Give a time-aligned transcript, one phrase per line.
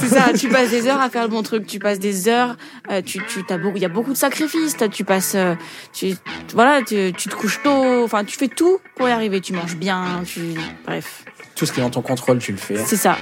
[0.00, 2.56] C'est ça, tu passes des heures à faire le bon truc, tu passes des heures,
[2.90, 5.54] euh, tu, tu, t'as beaucoup, il y a beaucoup de sacrifices, tu passes, euh,
[5.92, 6.14] tu,
[6.54, 9.76] voilà, tu, tu te couches tôt, enfin, tu fais tout pour y arriver, tu manges
[9.76, 10.40] bien, tu,
[10.84, 12.76] bref, Tout ce qui est dans ton contrôle, tu le fais.
[12.76, 13.16] c'est ça.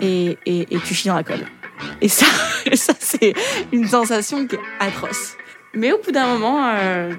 [0.00, 1.44] Et, et, et tu chies dans la colle.
[2.00, 2.26] Et ça,
[2.66, 3.34] et ça, c'est
[3.72, 5.34] une sensation qui est atroce.
[5.74, 7.12] Mais au bout d'un moment, euh,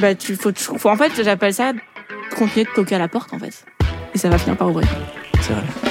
[0.00, 1.72] bah, tu, faut, faut, en fait, j'appelle ça
[2.36, 3.64] continuer de toquer à la porte, en fait.
[4.14, 4.88] Et ça va finir par ouvrir.
[5.40, 5.89] C'est vrai.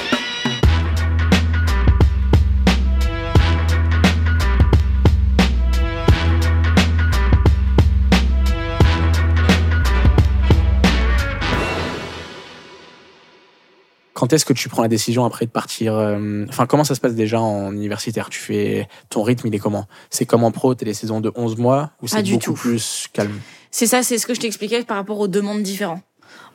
[14.20, 17.00] Quand est-ce que tu prends la décision après de partir euh, Enfin, comment ça se
[17.00, 18.28] passe déjà en universitaire?
[18.28, 19.86] Tu fais ton rythme, il est comment?
[20.10, 22.52] C'est comme en pro, t'as des saisons de 11 mois ou c'est du beaucoup tout.
[22.52, 23.40] plus calme?
[23.70, 26.02] C'est ça, c'est ce que je t'expliquais par rapport aux deux mondes différents.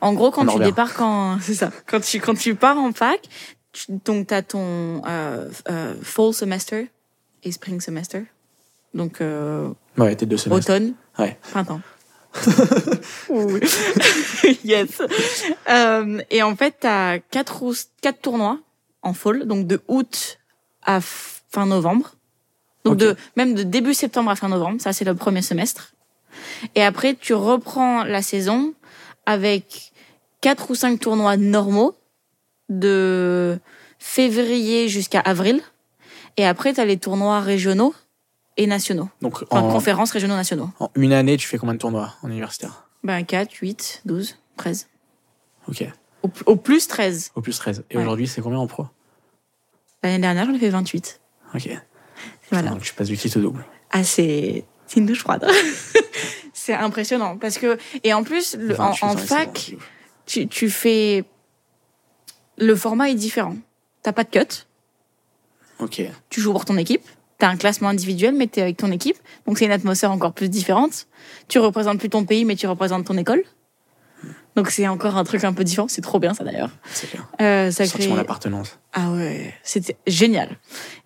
[0.00, 2.92] En gros, quand On tu débarques en, c'est ça, quand tu quand tu pars en
[2.92, 3.20] fac,
[3.72, 6.88] tu, donc t'as ton euh, euh, fall semester
[7.42, 8.26] et spring semester,
[8.94, 10.70] donc euh, Ouais, t'es deux semestres.
[10.70, 11.36] automne, Ouais.
[11.50, 11.80] printemps.
[13.28, 13.60] Oui.
[14.64, 15.02] yes.
[15.68, 17.62] Euh, et en fait, t'as quatre
[18.00, 18.58] quatre tournois
[19.02, 20.38] en fall, donc de août
[20.82, 22.12] à fin novembre.
[22.84, 25.92] Donc de même de début septembre à fin novembre, ça c'est le premier semestre.
[26.74, 28.74] Et après, tu reprends la saison
[29.26, 29.92] avec
[30.40, 31.96] quatre ou cinq tournois normaux
[32.68, 33.58] de
[33.98, 35.60] février jusqu'à avril.
[36.36, 37.94] Et après, tu as les tournois régionaux
[38.56, 39.08] et nationaux.
[39.22, 40.70] Donc Enfin, en, conférences régionaux nationaux.
[40.80, 44.88] en une année, tu fais combien de tournois en universitaire Ben, 4, 8, 12, 13.
[45.68, 45.84] Ok,
[46.22, 47.32] Au, au plus 13.
[47.34, 47.84] au plus 13.
[47.90, 48.02] Et Ouais.
[48.02, 48.86] aujourd'hui, c'est combien en pro?
[50.02, 51.20] L'année dernière, j'en ai fait 28.
[51.54, 51.68] Ok.
[52.50, 52.70] Voilà.
[52.70, 53.64] Donc tu passes du kit au double.
[53.90, 54.64] Ah, c'est
[54.96, 55.46] une douche froide.
[56.52, 57.36] c'est impressionnant.
[57.36, 59.78] Parce que, et en plus, le- en, 28 en ans, c'est fac, bon.
[60.26, 61.24] tu, tu fais.
[62.58, 63.56] Le format est différent.
[64.02, 64.66] T'as pas de cut.
[65.78, 66.02] Ok.
[66.30, 67.04] tu joues pour ton équipe.
[67.38, 69.16] T'as un classement individuel, mais t'es avec ton équipe.
[69.46, 71.06] Donc c'est une atmosphère encore plus différente.
[71.48, 73.42] Tu représentes plus ton pays, mais tu représentes ton école.
[74.56, 75.88] Donc c'est encore un truc un peu différent.
[75.88, 76.70] C'est trop bien ça d'ailleurs.
[76.90, 77.28] C'est clair.
[77.42, 77.98] Euh, ça crée...
[77.98, 78.78] Sentiment d'appartenance.
[78.94, 80.58] Ah ouais, c'était génial.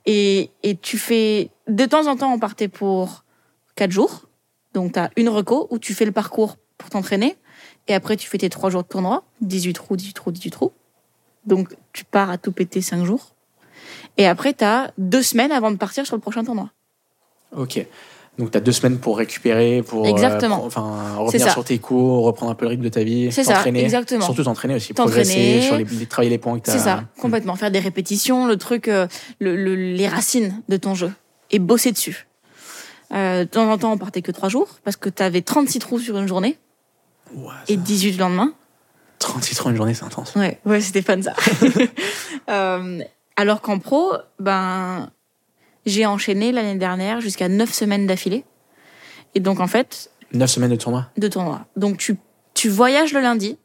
[0.07, 1.51] Et, et tu fais...
[1.67, 3.25] De temps en temps, on partait pour
[3.75, 4.29] quatre jours.
[4.73, 7.37] Donc t'as une reco où tu fais le parcours pour t'entraîner.
[7.89, 9.25] Et après, tu fais tes trois jours de tournoi.
[9.41, 10.73] 18 trous, 18 trous, 18 trous.
[11.45, 13.35] Donc tu pars à tout péter cinq jours.
[14.17, 16.71] Et après, t'as deux semaines avant de partir sur le prochain tournoi.
[17.57, 17.85] Ok.
[18.39, 20.65] Donc tu as deux semaines pour récupérer, pour euh, Exactement.
[20.65, 23.55] enfin, revenir sur tes cours, reprendre un peu le rythme de ta vie, C'est ça,
[23.55, 23.83] t'entraîner.
[23.85, 24.25] exactement.
[24.25, 26.73] Surtout t'entraîner aussi, progresser, sur les, les- travailler les points que tu as.
[26.75, 27.55] C'est ça, complètement.
[27.57, 29.09] Faire des répétitions, le truc, euh,
[29.41, 31.13] le, le- les racines de ton jeu
[31.51, 32.29] et bosser dessus.
[33.13, 35.81] Euh, de temps en temps, on partait que trois jours parce que tu avais 36
[35.81, 36.57] trous sur une journée
[37.35, 38.55] Ouais, et ça- 18 le lendemain.
[39.19, 40.35] 36 trous une journée, c'est intense.
[40.37, 41.35] Ouais, ouais, c'était fun ça.
[42.49, 43.01] Euh,
[43.41, 45.09] alors qu'en pro, ben,
[45.87, 48.45] j'ai enchaîné l'année dernière jusqu'à 9 semaines d'affilée.
[49.35, 51.07] Et donc en fait, 9 semaines de tournoi.
[51.17, 51.65] de tournoi.
[51.75, 52.19] Donc tu,
[52.53, 53.57] tu voyages le lundi,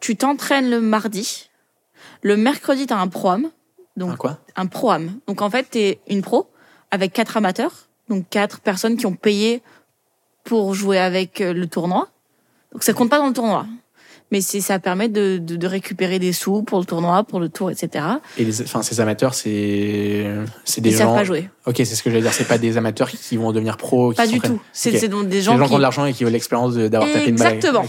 [0.00, 1.50] tu t'entraînes le mardi,
[2.22, 3.50] le mercredi, tu as un pro-am.
[3.98, 4.38] Donc Un quoi?
[4.56, 5.20] un pro-am.
[5.26, 6.50] Donc en fait, tu es une pro
[6.90, 9.62] avec quatre amateurs, donc quatre personnes qui ont payé
[10.42, 12.08] pour jouer avec euh, le tournoi.
[12.72, 13.66] Donc ça compte pas dans le tournoi.
[14.32, 17.48] Mais c'est ça permet de, de, de récupérer des sous pour le tournoi, pour le
[17.48, 18.04] tour, etc.
[18.38, 20.26] Et les, enfin, ces amateurs, c'est
[20.64, 21.14] c'est des Ils savent gens.
[21.14, 21.48] pas jouer.
[21.66, 22.32] Ok, c'est ce que j'allais dire.
[22.32, 24.10] C'est pas des amateurs qui vont devenir pros.
[24.10, 24.60] qui Pas du tout.
[24.72, 24.96] C'est Ok.
[24.98, 25.68] c'est donc des gens des gens qui...
[25.68, 27.54] qui ont de l'argent et qui ont l'expérience d'avoir tapé une balle.
[27.54, 27.86] Exactement.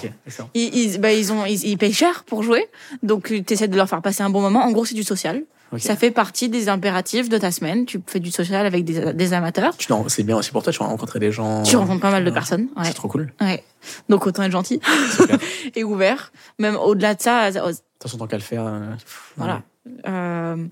[0.54, 2.68] Ils, ils, bah, ils, ont, ils, ils payent cher pour jouer,
[3.02, 4.64] donc tu essaies de leur faire passer un bon moment.
[4.64, 5.42] En gros, c'est du social.
[5.78, 7.86] Ça fait partie des impératifs de ta semaine.
[7.86, 9.74] Tu fais du social avec des, des amateurs.
[10.08, 11.64] C'est bien aussi pour toi, tu vas rencontrer des gens.
[11.64, 12.68] Tu rencontres pas mal de personnes.
[12.78, 12.86] Ouais.
[12.86, 13.34] C'est trop cool.
[13.42, 13.64] Ouais.
[14.08, 14.80] Donc autant être gentil
[15.76, 16.32] et ouvert.
[16.60, 18.66] Même au-delà de ça, De toute façon, tant qu'à le faire.
[18.66, 18.94] euh,
[19.38, 19.64] voilà.
[20.08, 20.66] Euh,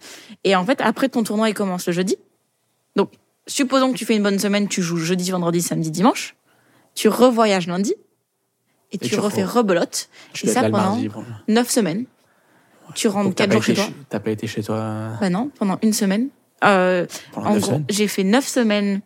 [0.44, 2.16] et en fait, après ton tournoi, il commence le jeudi.
[2.96, 3.12] Donc,
[3.46, 6.36] supposons que tu fais une bonne semaine, tu joues jeudi, vendredi, samedi, dimanche.
[6.96, 7.94] Tu revoyages lundi.
[8.92, 10.08] Et, tu, tu refais re- rebelote.
[10.44, 11.26] Et ça pendant mardi, bon.
[11.48, 12.06] neuf semaines.
[12.96, 13.86] Tu rentres Donc, t'as quatre pas jours chez toi.
[14.10, 16.30] T'as pas été chez toi Bah non, pendant une semaine.
[16.64, 19.02] Euh, pendant en gros, j'ai fait neuf semaines.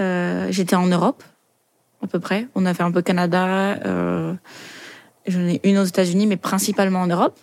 [0.00, 1.22] Euh, J'étais en Europe,
[2.02, 2.48] à peu près.
[2.54, 3.78] On a fait un peu Canada.
[3.84, 4.34] Euh,
[5.26, 7.38] J'en ai une aux États-Unis, mais principalement en Europe.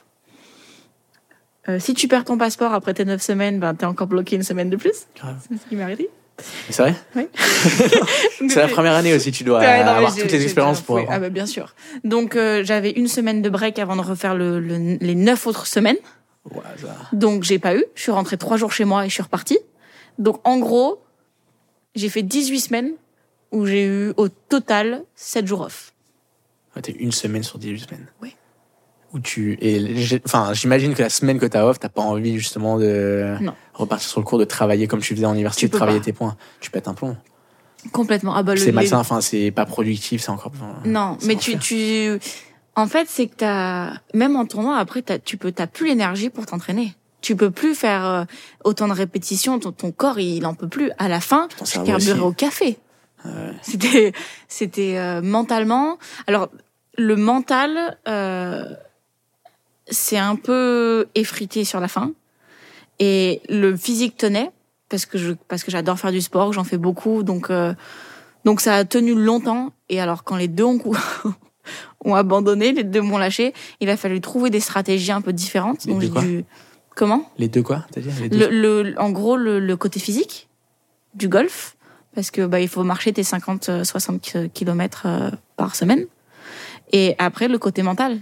[1.70, 4.44] Euh, si tu perds ton passeport après tes neuf semaines, ben t'es encore bloqué une
[4.44, 5.08] semaine de plus.
[5.16, 6.10] C'est ce qui m'est arrivé.
[6.70, 7.28] C'est vrai Oui.
[8.50, 10.98] C'est la première année aussi, tu dois Ouais, non, mais avoir toutes les expériences pour.
[11.00, 11.06] fait.
[11.10, 11.76] Ah bah bien sûr.
[12.04, 15.68] Donc euh, j'avais une semaine de break avant de refaire le, le- les neuf autres
[15.68, 15.98] semaines.
[16.52, 17.86] Ouais, ça- Donc j'ai pas eu.
[17.96, 19.60] Je suis rentrée trois jours chez moi et je suis repartie.
[20.18, 21.04] Donc en gros,
[21.96, 22.92] j'ai fait 18 semaines
[23.52, 25.94] où j'ai eu au total 7 jours off.
[26.76, 28.08] Ouais, T'es une semaine sur 18 semaines.
[29.14, 29.80] où tu et
[30.26, 33.54] enfin j'imagine que la semaine que t'as off t'as pas envie justement de Non.
[33.74, 36.06] Repartir sur le cours de travailler comme tu faisais en université Tu de travailler pas.
[36.06, 37.18] tes points tu pètes un plomb
[37.92, 38.34] Complètement.
[38.34, 40.54] Ah bah, c'est malsain enfin c'est pas productif c'est encore
[40.86, 42.18] Non, mais tu, tu,
[42.76, 46.30] en fait, c'est que t'as, même en tournoi, après, t'as, tu peux, t'as plus l'énergie
[46.30, 46.96] pour t'entraîner.
[47.22, 48.24] Tu peux plus faire euh,
[48.64, 49.60] autant de répétitions.
[49.60, 50.92] Ton, ton corps, il en peut plus.
[50.98, 52.78] À la fin, je cerveau carburais au café.
[53.62, 54.12] C'était,
[54.50, 55.98] c'était euh, mentalement.
[56.28, 56.50] Alors,
[56.98, 58.66] le mental, euh,
[59.88, 62.12] c'est un peu effrité sur la fin.
[63.04, 64.50] Et le physique tenait
[64.90, 67.50] parce que je, parce que j'adore faire du sport, j'en fais beaucoup, donc.
[67.50, 67.74] euh,
[68.46, 69.72] donc ça a tenu longtemps.
[69.90, 70.80] Et alors quand les deux ont,
[72.06, 75.86] ont abandonné, les deux m'ont lâché, il a fallu trouver des stratégies un peu différentes.
[75.86, 76.46] Les Donc deux quoi dû...
[76.96, 80.00] Comment les deux quoi t'as dit les deux le, le, En gros, le, le côté
[80.00, 80.48] physique
[81.16, 81.76] du golf,
[82.14, 85.08] parce que bah, il faut marcher tes 50-60 km
[85.56, 86.06] par semaine.
[86.92, 88.20] Et après, le côté mental.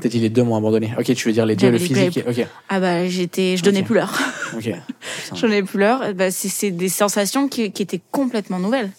[0.00, 2.20] T'as dit les deux m'ont abandonné ok tu veux dire les deux le les physique
[2.26, 4.18] ok Ah bah j'étais, je donnais plus l'heure.
[4.56, 4.70] ok
[5.34, 6.14] Je donnais plus l'heure.
[6.14, 8.90] Bah, c'est, c'est des sensations qui, qui étaient complètement nouvelles.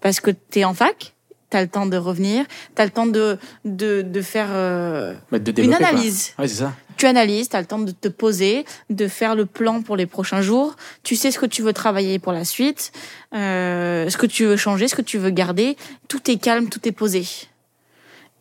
[0.00, 1.14] Parce que t'es en fac,
[1.50, 2.44] t'as le temps de revenir,
[2.74, 4.48] t'as le temps de, de, de faire...
[4.50, 5.88] euh, Bah, de une développer, quoi.
[5.88, 6.32] analyse.
[6.38, 9.46] ouais c'est ça Tu analyses, tu as le temps de te poser, de faire le
[9.46, 10.74] plan pour les prochains jours.
[11.02, 12.92] Tu sais ce que tu veux travailler pour la suite,
[13.34, 15.76] euh, ce que tu veux changer, ce que tu veux garder.
[16.08, 17.24] Tout est calme, tout est posé.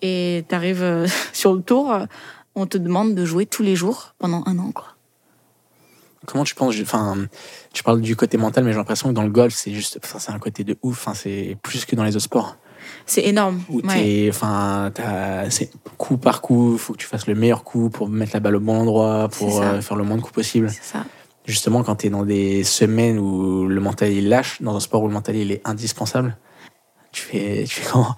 [0.01, 2.05] Et tu arrives sur le tour, euh,
[2.55, 4.71] on te demande de jouer tous les jours pendant un an.
[4.71, 4.95] quoi.
[6.25, 7.17] Comment tu penses Enfin,
[7.73, 10.31] tu parles du côté mental, mais j'ai l'impression que dans le golf, c'est juste, c'est
[10.31, 10.97] un côté de ouf.
[11.07, 12.57] Enfin, c'est plus que dans les autres sports
[13.05, 13.61] C'est énorme.
[13.69, 14.27] Ouais.
[14.29, 14.91] enfin,
[15.49, 16.77] c'est coup par coup.
[16.77, 19.61] Faut que tu fasses le meilleur coup pour mettre la balle au bon endroit, pour
[19.61, 20.69] euh, faire le moins de coups possible.
[20.69, 21.05] C'est ça.
[21.45, 25.07] Justement, quand t'es dans des semaines où le mental il lâche, dans un sport où
[25.07, 26.37] le mental il est indispensable,
[27.11, 28.15] tu fais, tu fais comment?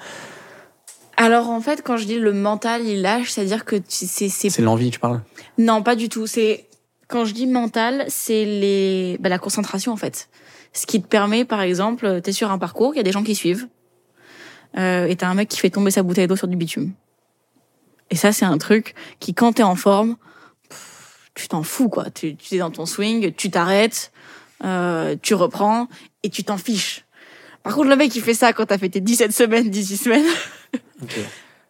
[1.21, 4.49] Alors en fait, quand je dis le mental, il lâche, c'est-à-dire que tu- c'est c'est
[4.49, 5.21] C'est l'envie, tu parles?
[5.57, 6.25] Non, pas du tout.
[6.25, 6.67] C'est
[7.07, 10.29] quand je dis mental, c'est les bah, la concentration en fait.
[10.73, 13.23] Ce qui te permet, par exemple, t'es sur un parcours, il y a des gens
[13.23, 13.67] qui suivent,
[14.77, 16.93] euh, et t'as un mec qui fait tomber sa bouteille d'eau sur du bitume.
[18.09, 20.15] Et ça, c'est un truc qui, quand t'es en forme,
[20.69, 22.09] pff, tu t'en fous quoi.
[22.09, 24.11] Tu, tu es dans ton swing, tu t'arrêtes,
[24.63, 25.87] euh, tu reprends
[26.23, 27.05] et tu t'en fiches.
[27.63, 30.25] Par contre, le mec qui fait ça quand t'as fait tes 17 semaines, 18 semaines,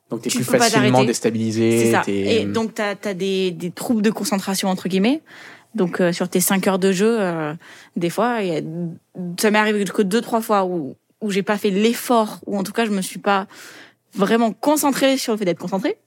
[0.09, 1.85] Donc t'es Tu plus peux pas facilement déstabilisé.
[1.85, 2.03] C'est ça.
[2.07, 5.21] Et donc, tu as, des, des troubles de concentration, entre guillemets.
[5.73, 7.53] Donc, euh, sur tes 5 heures de jeu, euh,
[7.95, 8.61] des fois, il y a,
[9.39, 12.63] ça m'est arrivé que deux, trois fois où, où j'ai pas fait l'effort, ou en
[12.63, 13.47] tout cas, je me suis pas
[14.13, 15.97] vraiment concentrée sur le fait d'être concentrée.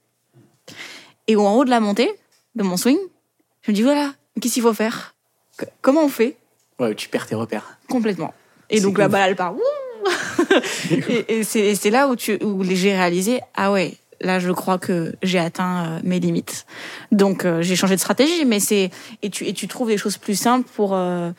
[1.27, 2.11] Et où, en haut de la montée,
[2.55, 2.97] de mon swing,
[3.63, 5.15] je me dis, voilà, qu'est-ce qu'il faut faire?
[5.81, 6.37] Comment on fait?
[6.79, 7.79] Ouais, tu perds tes repères.
[7.89, 8.35] Complètement.
[8.69, 9.55] Et donc, la balle, elle part.
[10.91, 14.77] et et c'est c'est là où, tu, où j'ai réalisé, ah ouais, là, je crois
[14.77, 16.65] que j'ai atteint euh, mes limites.
[17.11, 18.89] Donc, euh, j'ai changé de stratégie, mais c'est.
[19.23, 21.31] Et tu, et tu trouves des choses plus simples pour, euh,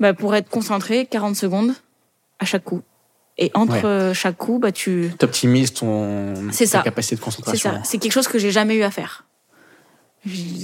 [0.00, 1.74] bah, pour être concentré 40 secondes
[2.38, 2.82] à chaque coup.
[3.40, 4.14] Et entre Ouais.
[4.14, 5.12] chaque coup, bah, tu.
[5.18, 6.82] T'optimises ton C'est ta ça.
[6.82, 7.70] capacité de C'est concentration.
[7.70, 7.80] ça.
[7.84, 9.24] C'est quelque chose que j'ai jamais eu à faire.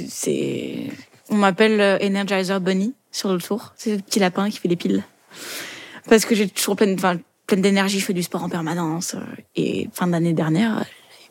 [0.09, 0.89] C'est.
[1.31, 3.73] On m'appelle Energizer Bunny sur le tour.
[3.77, 5.03] C'est le petit lapin qui fait des piles.
[6.09, 9.15] Parce que j'ai toujours enfin, pleine d'énergie, je fais du sport en permanence.
[9.15, 9.21] euh,
[9.57, 10.83] Et fin d'année dernière, euh,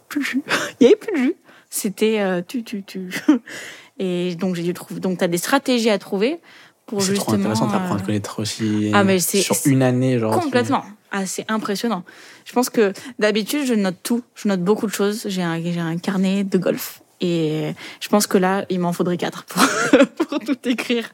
[0.10, 0.44] plus de jus.
[0.80, 1.36] Il y avait plus de jus.
[1.70, 3.10] C'était euh, tu, tu, tu.
[4.00, 5.00] Et donc j'ai dû trouver.
[5.00, 6.40] Donc t'as des stratégies à trouver
[6.86, 7.26] pour C'est justement.
[7.26, 10.20] trop intéressant, t'apprends à euh, connaître aussi Ah, mais c'est- sur une année.
[10.20, 10.84] Genre, tu- Complètement.
[11.12, 12.04] Ah, c'est impressionnant.
[12.46, 14.24] Je pense que d'habitude, je note tout.
[14.36, 15.28] Je note beaucoup de choses.
[15.30, 17.02] J'ai un, j'ai un carnet de golf.
[17.22, 19.64] Et je pense que là, il m'en faudrait quatre pour,
[20.28, 21.10] pour tout écrire.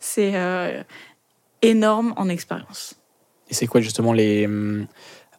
[0.00, 0.82] C'est euh,
[1.62, 2.96] énorme en expérience.
[3.50, 4.46] Et c'est quoi justement les.
[4.46, 4.86] hum,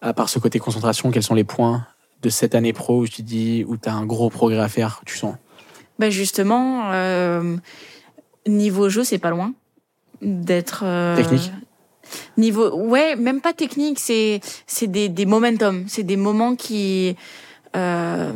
[0.02, 1.86] À part ce côté concentration, quels sont les points
[2.22, 5.02] de cette année pro où tu dis où tu as un gros progrès à faire,
[5.06, 5.36] tu sens?
[6.00, 7.56] Ben justement, euh,
[8.48, 9.54] niveau jeu, c'est pas loin
[10.22, 11.52] d'être euh, Technique?
[12.38, 17.16] Niveau, ouais, même pas technique, c'est c'est des des momentum, c'est des moments qui,
[17.76, 18.32] euh,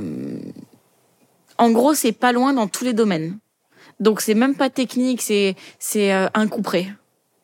[1.58, 3.38] en gros, c'est pas loin dans tous les domaines.
[4.00, 6.88] Donc c'est même pas technique, c'est c'est un coup près.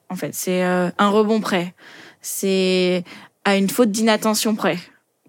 [0.10, 1.74] En fait, c'est un rebond près.
[2.28, 3.04] C'est
[3.44, 4.78] à une faute d'inattention près.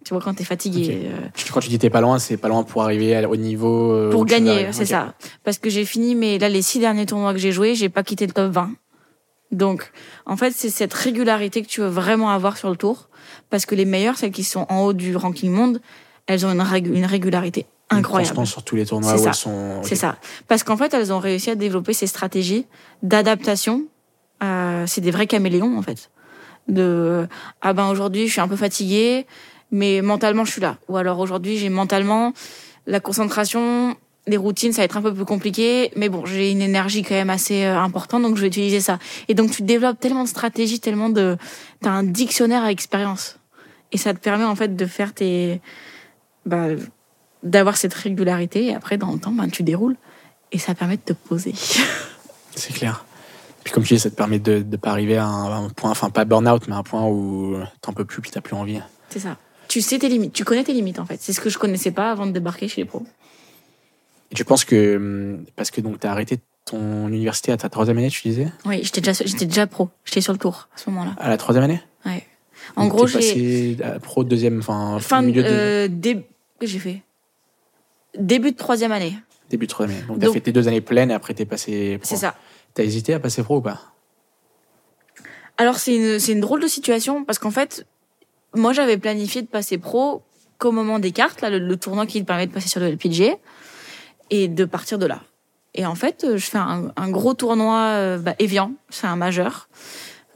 [0.04, 1.02] Tu vois quand t'es fatigué.
[1.12, 3.92] Euh, Quand tu dis t'es pas loin, c'est pas loin pour arriver au niveau.
[3.92, 5.14] euh, pour gagner, c'est ça.
[5.44, 8.02] Parce que j'ai fini, mais là, les six derniers tournois que j'ai joués, j'ai pas
[8.02, 8.70] quitté le top 20.
[9.52, 9.92] Donc,
[10.24, 13.10] en fait, c'est cette régularité que tu veux vraiment avoir sur le tour.
[13.50, 15.80] Parce que les meilleures, celles qui sont en haut du ranking monde,
[16.26, 18.28] elles ont une, régu- une régularité Une incroyable.
[18.36, 19.28] constance sur tous les tournois où ça.
[19.28, 19.82] elles sont.
[19.82, 20.16] C'est ça.
[20.48, 22.66] Parce qu'en fait, elles ont réussi à développer ces stratégies
[23.02, 23.82] d'adaptation.
[24.42, 26.10] Euh, c'est des vrais caméléons, en fait.
[26.68, 27.28] De,
[27.62, 29.26] ah ben aujourd'hui, je suis un peu fatiguée,
[29.70, 30.78] mais mentalement, je suis là.
[30.88, 32.32] Ou alors aujourd'hui, j'ai mentalement
[32.86, 33.96] la concentration,
[34.26, 37.14] des routines, ça va être un peu plus compliqué, mais bon, j'ai une énergie quand
[37.14, 38.98] même assez euh, importante, donc je vais utiliser ça.
[39.28, 41.36] Et donc tu développes tellement de stratégies, tellement de,
[41.80, 43.38] t'as un dictionnaire à expérience,
[43.92, 45.60] et ça te permet en fait de faire tes,
[46.44, 46.66] bah,
[47.42, 48.66] d'avoir cette régularité.
[48.66, 49.96] Et après, dans le temps, ben, tu déroules,
[50.50, 51.54] et ça permet de te poser.
[52.56, 53.05] C'est clair.
[53.66, 56.08] Puis comme tu dis, ça te permet de ne pas arriver à un, point, enfin
[56.08, 58.78] pas burn-out, mais un point où t'en peux plus, puis t'as plus envie.
[59.10, 59.38] C'est ça.
[59.66, 61.20] Tu sais tes limites, tu connais tes limites en fait.
[61.20, 63.04] C'est ce que je connaissais pas avant de débarquer chez les pros.
[64.30, 67.98] Et tu penses que, hum, parce que donc t'as arrêté ton université à ta troisième
[67.98, 68.46] année, tu disais?
[68.66, 69.88] Oui, j'étais déjà, j'étais déjà pro.
[70.04, 71.16] J'étais sur le tour à ce moment-là.
[71.18, 71.80] À la troisième année?
[72.04, 72.24] Ouais.
[72.76, 73.18] En Donc, gros, j'ai.
[73.18, 75.26] passé à pro deuxième, enfin Fin de.
[75.26, 76.24] milieu de euh, dé-
[76.60, 77.02] que j'ai fait?
[78.16, 79.18] Début de troisième année.
[79.50, 80.06] début de troisième année.
[80.06, 82.08] Donc t'as donc- fait tes deux années pleines et après t'es passé pro.
[82.08, 82.36] C'est ça.
[82.76, 83.80] T'as hésité à passer pro ou pas?
[85.56, 87.86] Alors c'est une, drôle de situation parce qu'en fait,
[88.54, 90.22] moi j'avais planifié de passer pro
[90.58, 92.90] qu'au moment des cartes, là, le, le tournoi qui te permet de passer sur le
[92.90, 93.38] LPG
[94.28, 95.22] et de partir de là.
[95.72, 99.70] Et en fait, euh, je fais un, gros tournoi euh, bah, Evian, c'est un majeur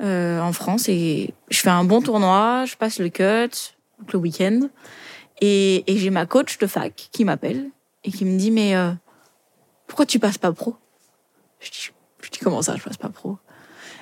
[0.00, 3.74] euh, en France et je fais un bon tournoi, je passe le cut
[4.14, 4.60] le week-end
[5.42, 7.68] et, j'ai ma coach de fac qui m'appelle
[8.04, 8.74] et qui me dit mais
[9.86, 10.76] pourquoi tu passes pas pro?
[11.60, 11.90] Je dis,
[12.40, 13.38] dis comment ça je passe pas pro.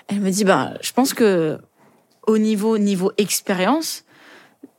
[0.09, 1.59] Elle me dit bah je pense que
[2.27, 4.05] au niveau niveau expérience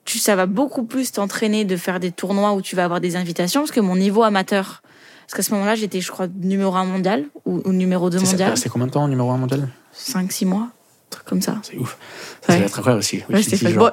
[0.06, 3.16] tu ça va beaucoup plus t'entraîner de faire des tournois où tu vas avoir des
[3.16, 4.82] invitations parce que mon niveau amateur
[5.22, 8.26] parce qu'à ce moment-là j'étais je crois numéro un mondial ou, ou numéro 2 C'est
[8.26, 8.58] ça, mondial.
[8.58, 9.68] C'est combien de temps numéro un mondial?
[9.92, 10.70] 5 6 mois
[11.10, 11.98] truc comme ça C'est ouf.
[12.42, 12.60] Ça, Ouais.
[12.60, 13.24] c'est très incroyable aussi.
[13.30, 13.90] Ouais, Tu Bon,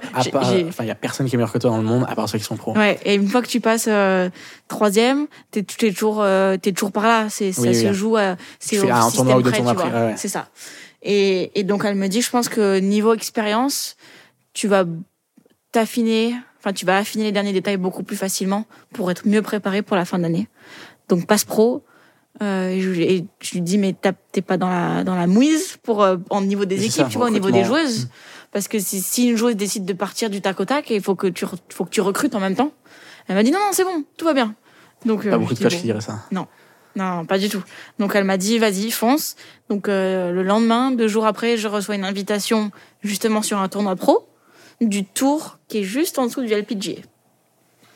[0.80, 2.38] il y a personne qui est meilleur que toi dans le monde, à part ceux
[2.38, 2.76] qui sont pros.
[2.76, 4.28] Ouais, et une fois que tu passes euh,
[4.68, 7.28] troisième, t'es t'es toujours euh, toujours par là.
[7.28, 7.94] C'est ça Oui, se oui.
[7.94, 8.16] joue.
[8.16, 10.14] euh, c'est Tu un système tournoi ou deux tournois tu après, ouais.
[10.16, 10.48] C'est ça.
[11.02, 13.96] Et, et donc elle me dit, je pense que niveau expérience,
[14.52, 14.84] tu vas
[15.72, 16.34] t'affiner.
[16.58, 19.96] Enfin, tu vas affiner les derniers détails beaucoup plus facilement pour être mieux préparé pour
[19.96, 20.48] la fin d'année.
[21.08, 21.84] Donc passe pro.
[22.42, 23.94] Euh, et, je, et je lui dis mais
[24.32, 27.16] t'es pas dans la dans la mouise pour euh, au niveau des équipes, ça, tu
[27.18, 28.08] vois, au niveau des joueuses.
[28.52, 31.14] Parce que si, si une joueuse décide de partir du tac au tac, il faut
[31.14, 32.72] que tu faut que tu recrutes en même temps.
[33.28, 34.54] Elle m'a dit non non c'est bon, tout va bien.
[35.04, 35.86] Donc euh, Pas beaucoup je de coachs dis, qui bon.
[35.86, 36.24] diraient ça.
[36.98, 37.62] Non, pas du tout.
[37.98, 39.36] Donc elle m'a dit vas-y fonce.
[39.68, 42.70] Donc euh, le lendemain, deux jours après, je reçois une invitation
[43.02, 44.26] justement sur un tournoi pro
[44.80, 47.02] du tour qui est juste en dessous du LPGA.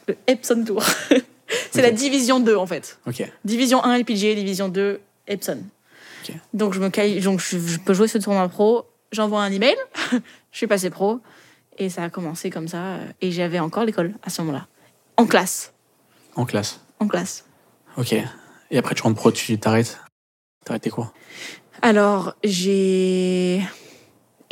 [0.08, 0.82] Le Epson Tour.
[1.70, 2.98] c'est la division 2 en fait.
[3.44, 5.58] Division 1 LPGA, division 2 Epson.
[6.54, 8.86] Donc je me caille, donc je, je peux jouer ce tournoi pro.
[9.10, 9.74] J'envoie un email,
[10.52, 11.18] je suis passé pro
[11.78, 12.98] et ça a commencé comme ça.
[13.20, 14.66] Et j'avais encore l'école à ce moment-là,
[15.16, 15.72] en classe,
[16.36, 16.78] En classe.
[17.00, 17.44] en classe.
[17.96, 18.14] Ok.
[18.70, 19.98] Et après, tu rentres pro, tu t'arrêtes.
[20.64, 21.12] T'arrêtes tes cours.
[21.82, 23.60] Alors j'ai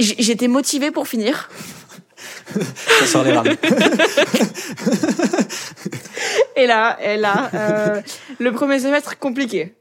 [0.00, 1.48] j'ai- j'étais motivée pour finir.
[3.00, 3.54] Ça sort les larmes.
[6.58, 8.02] Et là, et là, euh,
[8.38, 9.74] le premier semestre compliqué.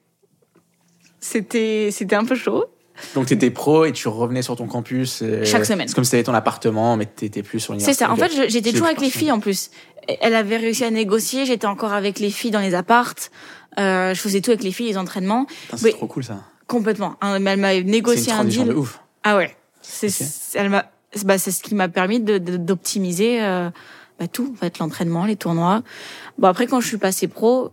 [1.19, 2.65] C'était c'était un peu chaud.
[3.13, 5.21] Donc, t'étais pro et tu revenais sur ton campus.
[5.21, 5.87] euh, Chaque semaine.
[5.87, 8.05] C'est comme si t'avais ton appartement, mais t'étais plus sur C'est l'université.
[8.05, 8.11] ça.
[8.11, 9.69] En fait, j'étais C'est toujours avec les filles en plus.
[10.21, 11.45] Elle avait réussi à négocier.
[11.45, 13.29] J'étais encore avec les filles dans les appartes.
[13.77, 16.39] Euh, je faisais tout avec les filles, les entraînements, C'est trop cool ça.
[16.65, 17.15] complètement.
[17.21, 18.65] Hein, mais Elle m'a C'est une négocié un deal.
[18.69, 18.99] de ouf.
[19.23, 19.55] Ah ouais.
[19.81, 20.13] C'est Ok.
[20.17, 20.85] c'est- elle m'a
[21.23, 23.69] bah, c'est ce qui m'a permis de de- d'optimiser euh,
[24.19, 25.83] bah, tout, en fait, l'entraînement, les tournois.
[26.37, 27.71] Bon après quand je suis passée pro,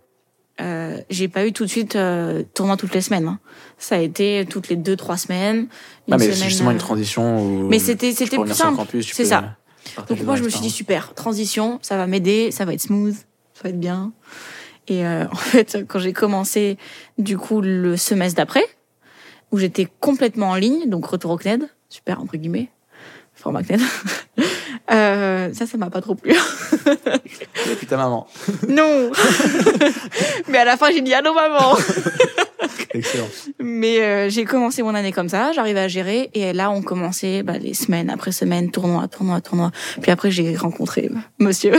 [0.60, 3.26] euh, j'ai pas eu tout de suite euh, tournoi toutes les semaines.
[3.26, 3.38] hein.
[3.78, 5.66] Ça a été toutes les deux trois semaines.
[6.06, 7.68] Une Ah, mais c'est justement euh, une transition où.
[7.68, 8.80] Mais c'était c'était plus simple.
[9.02, 9.56] C'est ça.
[10.08, 13.14] Donc moi je me suis dit super, transition, ça va m'aider, ça va être smooth,
[13.52, 14.12] ça va être bien.
[14.88, 16.78] Et euh, en fait, quand j'ai commencé
[17.18, 18.64] du coup le semestre d'après,
[19.50, 22.70] où j'étais complètement en ligne, donc retour au CNED, super entre guillemets,
[23.44, 23.82] format CNED,
[24.90, 26.32] euh, ça, ça m'a pas trop plu.
[26.32, 28.26] Et puis ta maman.
[28.68, 29.10] non
[30.48, 31.76] Mais à la fin, j'ai dit allô maman
[32.94, 33.26] Excellent.
[33.60, 37.42] Mais euh, j'ai commencé mon année comme ça, j'arrivais à gérer, et là on commençait
[37.42, 39.72] bah, les semaines après semaine, tournoi, tournoi, tournoi.
[40.00, 41.10] Puis après j'ai rencontré
[41.40, 41.74] monsieur,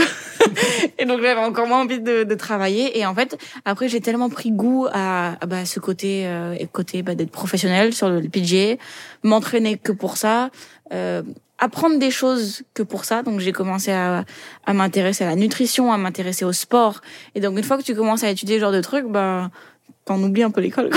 [0.98, 2.98] et donc j'avais encore moins envie de, de travailler.
[2.98, 7.02] Et en fait, après j'ai tellement pris goût à, à, bah, ce côté, euh, côté
[7.02, 8.76] bah, d'être professionnel sur le PGA,
[9.22, 10.50] m'entraîner que pour ça.
[10.92, 11.22] Euh,
[11.58, 13.22] apprendre des choses que pour ça.
[13.22, 14.24] Donc j'ai commencé à,
[14.66, 17.00] à m'intéresser à la nutrition, à m'intéresser au sport.
[17.34, 19.50] Et donc une fois que tu commences à étudier ce genre de trucs, bah
[20.04, 20.90] t'en oublies un peu l'école.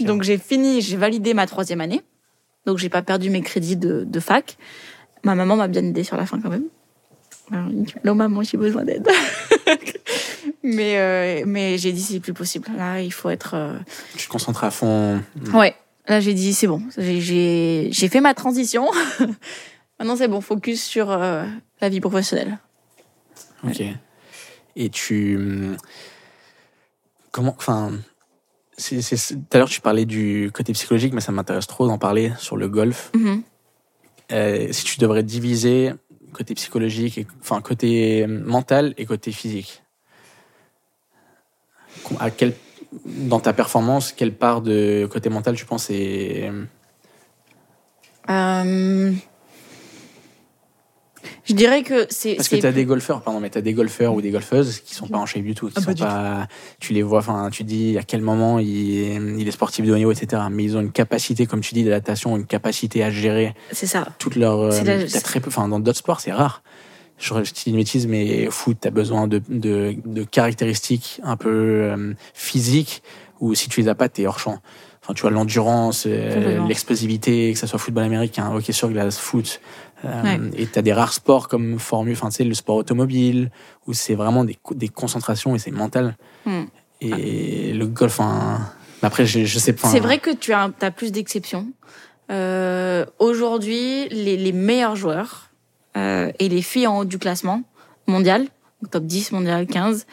[0.00, 2.02] Donc j'ai fini, j'ai validé ma troisième année.
[2.66, 4.56] Donc j'ai pas perdu mes crédits de, de fac.
[5.24, 6.64] Ma maman m'a bien aidé sur la fin quand même.
[7.50, 7.68] Alors,
[8.04, 9.08] Non maman, j'ai besoin d'aide.
[10.62, 12.68] mais euh, mais j'ai dit c'est plus possible.
[12.76, 13.54] Là il faut être.
[13.54, 13.78] euh,
[14.16, 15.20] Tu te concentres à fond.
[15.52, 15.74] Ouais.
[16.06, 16.82] Là j'ai dit c'est bon.
[16.96, 18.90] J'ai fait ma transition.
[19.98, 21.44] Maintenant c'est bon, focus sur euh,
[21.80, 22.58] la vie professionnelle.
[23.62, 23.82] Ok.
[24.76, 25.36] Et tu.
[25.36, 25.76] hum,
[27.30, 27.92] comment, enfin,
[28.76, 28.94] tout
[29.52, 32.68] à l'heure tu parlais du côté psychologique, mais ça m'intéresse trop d'en parler sur le
[32.68, 33.10] golf.
[33.14, 33.42] Mhm.
[34.32, 35.92] Euh, si tu devrais diviser
[36.32, 39.82] côté psychologique, et, enfin côté mental et côté physique,
[42.18, 42.54] à quel,
[43.04, 46.50] dans ta performance, quelle part de côté mental tu penses est
[48.30, 49.12] Euh,
[51.46, 52.34] Je dirais que c'est.
[52.34, 54.80] Parce que tu as des golfeurs, pardon, mais tu as des golfeurs ou des golfeuses
[54.80, 56.48] qui sont pas en shape du tout, qui Ah, sont pas.
[56.80, 59.96] Tu les vois, enfin, tu dis à quel moment il, il est sportif de haut
[59.96, 60.42] niveau, etc.
[60.50, 64.06] Mais ils ont une capacité, comme tu dis, d'adaptation, une capacité à gérer C'est ça.
[64.18, 64.58] toute leur.
[64.60, 64.84] euh, C'est
[65.14, 65.48] la- très peu.
[65.48, 66.62] Enfin, dans d'autres sports, c'est rare.
[67.18, 71.48] Je dis une bêtise, mais foot, tu as besoin de, de, de caractéristiques un peu
[71.50, 73.02] euh, physiques,
[73.40, 74.58] ou si tu les as pas, tu es hors champ.
[75.02, 79.60] Enfin, tu vois, l'endurance, euh, l'explosivité, que ce soit football américain, hockey sur glace, foot.
[80.04, 80.38] Euh, Ouais.
[80.58, 83.50] Et tu as des rares sports comme Formule, enfin, tu sais, le sport automobile,
[83.86, 86.16] où c'est vraiment des, des concentrations et c'est mental.
[86.44, 86.64] Hmm.
[87.00, 89.88] Et le golf, mais après, je, je sais pas.
[89.88, 91.68] C'est vrai que tu as, as plus d'exceptions.
[93.18, 95.50] Aujourd'hui, les, les meilleurs joueurs
[95.96, 97.62] et les filles en haut du classement
[98.06, 98.46] mondial,
[98.90, 100.06] top 10, mondial 15,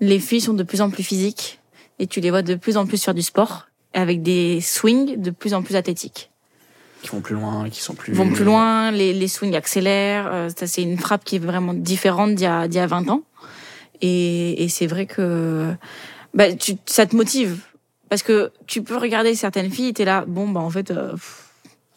[0.00, 1.60] les filles sont de plus en plus physiques
[1.98, 5.30] et tu les vois de plus en plus faire du sport avec des swings de
[5.30, 6.30] plus en plus athlétiques.
[7.02, 8.12] Qui vont plus loin, qui sont plus.
[8.12, 10.28] Vont plus loin, les, les swings accélèrent.
[10.30, 12.86] euh, ça, c'est une frappe qui est vraiment différente d'il y a, d'il y a
[12.86, 13.22] 20 ans.
[14.02, 15.72] Et, et c'est vrai que
[16.34, 17.60] bah, tu, ça te motive.
[18.10, 21.49] Parce que tu peux regarder certaines filles, t'es là, bon, bah en fait, euh, pff,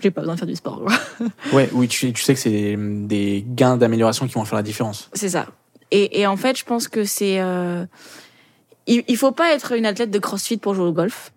[0.03, 0.81] j'ai pas besoin de faire du sport.
[1.53, 4.63] Ouais, oui, tu, tu sais que c'est des, des gains d'amélioration qui vont faire la
[4.63, 5.09] différence.
[5.13, 5.47] c'est ça.
[5.91, 7.39] Et, et en fait, je pense que c'est...
[7.39, 7.85] Euh,
[8.87, 11.31] il, il faut pas être une athlète de crossfit pour jouer au golf.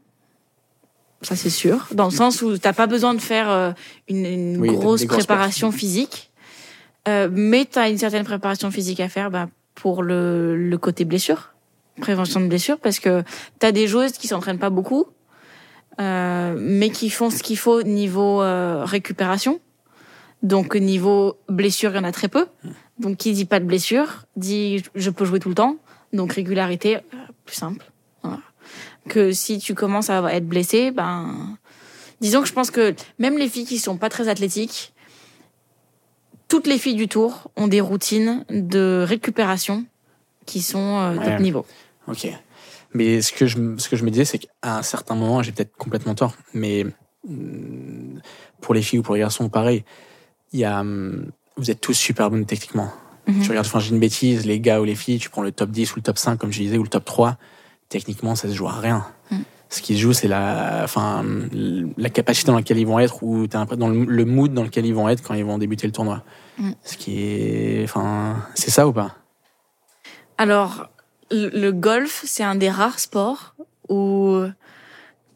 [1.22, 1.86] Ça, c'est sûr.
[1.92, 3.72] Dans le sens où t'as pas besoin de faire euh,
[4.08, 5.78] une, une Oui, des- grosse préparation parties.
[5.80, 6.30] physique.
[7.08, 11.52] Euh, mais t'as une certaine préparation physique à faire bah, pour le, le côté blessure,
[12.00, 13.22] prévention de blessure, parce que
[13.58, 15.06] t'as des joueuses qui s'entraînent pas beaucoup,
[15.98, 19.60] mais qui font ce qu'il faut niveau euh, récupération.
[20.42, 22.46] Donc niveau blessure, il y en a très peu.
[22.98, 25.76] Donc qui dit pas de blessure, dit je peux jouer tout le temps.
[26.12, 27.00] Donc régularité, euh,
[27.44, 27.84] plus simple.
[28.22, 28.38] Voilà.
[29.08, 31.56] Que si tu commences à être blessé, ben
[32.20, 34.92] disons que je pense que même les filles qui sont pas très athlétiques,
[36.48, 39.84] toutes les filles du tour ont des routines de récupération
[40.44, 41.40] qui sont euh, top Ouais.
[41.40, 41.66] niveau.
[42.06, 42.28] Ok.
[42.94, 45.42] Mais ce que je, me- ce que je me disais, c'est qu'à un certain moment,
[45.42, 46.86] j'ai peut-être complètement tort, mais
[47.28, 48.20] hum,
[48.60, 49.84] pour les filles ou pour les garçons, pareil,
[50.52, 52.90] il y a, hum, vous êtes tous super bonnes techniquement.
[53.26, 53.42] Mhm.
[53.42, 55.70] Tu regardes, enfin, j'ai une bêtise, les gars ou les filles, tu prends le top
[55.70, 57.36] 10 ou le top 5, comme je disais, ou le top 3,
[57.88, 59.04] techniquement, ça se joue à rien.
[59.30, 59.42] Mhm.
[59.68, 61.24] Ce qui se joue, c'est la, enfin,
[61.96, 64.94] la capacité dans laquelle ils vont être ou dans le, le mood dans lequel ils
[64.94, 66.22] vont être quand ils vont débuter le tournoi.
[66.58, 66.74] Mhm.
[66.84, 69.16] Ce qui est, enfin, c'est ça ou pas?
[70.38, 70.88] Alors,
[71.30, 73.54] le, golf, c'est un des rares sports
[73.88, 74.40] où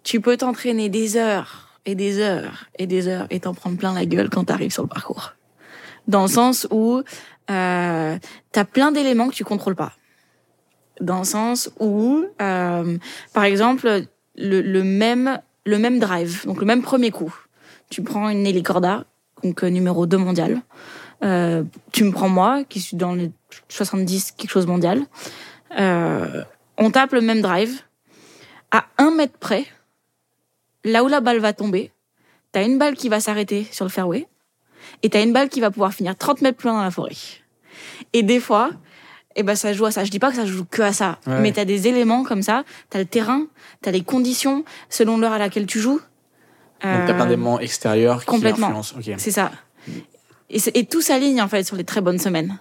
[0.03, 3.95] tu peux t'entraîner des heures et des heures et des heures et t'en prendre plein
[3.95, 5.35] la gueule quand t'arrives sur le parcours.
[6.09, 7.03] Dans le sens où
[7.51, 8.19] euh,
[8.53, 9.93] t'as plein d'éléments que tu contrôles pas.
[11.01, 12.99] Dans le sens où, euh,
[13.33, 14.05] par exemple,
[14.37, 17.35] le, le même le même drive, donc le même premier coup.
[17.89, 19.05] Tu prends une Nelly Corda,
[19.43, 20.61] donc euh, numéro 2 mondial.
[21.23, 23.31] Euh, tu me prends moi, qui suis dans les
[23.69, 25.03] 70 quelque chose mondial.
[25.79, 26.45] Euh,
[26.79, 27.81] on tape le même drive.
[28.71, 29.67] À un mètre près,
[30.85, 31.93] là où la balle va tomber,
[32.53, 34.27] t'as une balle qui va s'arrêter sur le fairway
[35.03, 37.17] et t'as une balle qui va pouvoir finir 30 mètres plus loin dans la forêt.
[38.13, 38.71] Et des fois,
[39.37, 40.05] eh ben ça joue à ça.
[40.05, 41.41] Je dis pas que ça joue que à ça, Ouais.
[41.41, 42.65] mais t'as des éléments comme ça.
[42.91, 43.47] T'as le terrain,
[43.83, 46.01] t'as les conditions selon l'heure à laquelle tu joues.
[46.01, 48.69] Donc t'as plein Euh, d'éléments extérieurs qui complètement.
[48.69, 48.97] influencent.
[48.99, 49.13] Ok.
[49.19, 49.51] c'est ça.
[50.49, 52.59] Et, et tout s'aligne en fait sur les très bonnes semaines.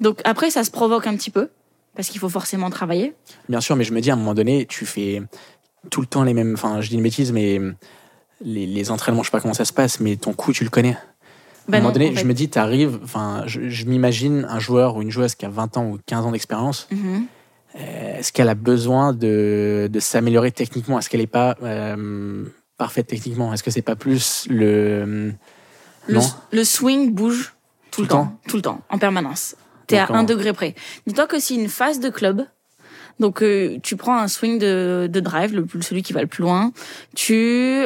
[0.00, 1.48] Donc après, ça se provoque un petit peu
[1.94, 3.14] parce qu'il faut forcément travailler.
[3.48, 5.22] Bien sûr, mais je me dis à un moment donné, tu fais
[5.90, 6.54] tout le temps les mêmes.
[6.54, 7.60] Enfin, je dis une bêtise, mais
[8.40, 10.70] les, les entraînements, je sais pas comment ça se passe, mais ton coup, tu le
[10.70, 10.96] connais.
[11.68, 12.20] Ben à un moment non, donné, en fait.
[12.20, 12.98] je me dis, t'arrives.
[13.04, 16.26] Enfin, je, je m'imagine un joueur ou une joueuse qui a 20 ans ou 15
[16.26, 16.88] ans d'expérience.
[16.90, 17.26] Mhm.
[17.76, 20.98] Euh, Est-ce qu'elle a besoin de, de s'améliorer techniquement?
[20.98, 22.44] Est-ce qu'elle n'est pas euh,
[22.76, 23.52] parfaite techniquement?
[23.54, 25.32] Est-ce que c'est pas plus le.
[26.08, 26.20] Le, Non?
[26.50, 27.54] le swing bouge
[27.92, 29.54] tout, le temps, tout le temps, en permanence.
[29.86, 30.74] T'es à un degré près.
[31.06, 32.46] Dis-toi que si une phase de club,
[33.20, 36.42] donc euh, tu prends un swing de, de drive, le, celui qui va le plus
[36.42, 36.72] loin,
[37.14, 37.34] tu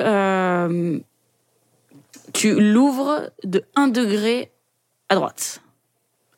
[0.01, 0.99] euh,
[2.33, 4.53] tu l'ouvres de un degré
[5.09, 5.63] à droite.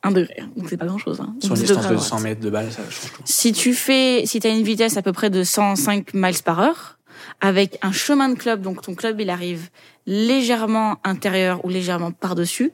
[0.05, 1.21] Un degré, donc c'est pas grand-chose.
[1.21, 1.35] Hein.
[1.41, 2.09] Sur une 10 distance de droite.
[2.09, 3.23] 100 mètres de balle, ça change tout.
[3.25, 6.99] Si tu fais, si t'as une vitesse à peu près de 105 miles par heure,
[7.41, 9.71] avec un chemin de club, donc ton club il arrive
[10.07, 12.73] légèrement intérieur ou légèrement par-dessus,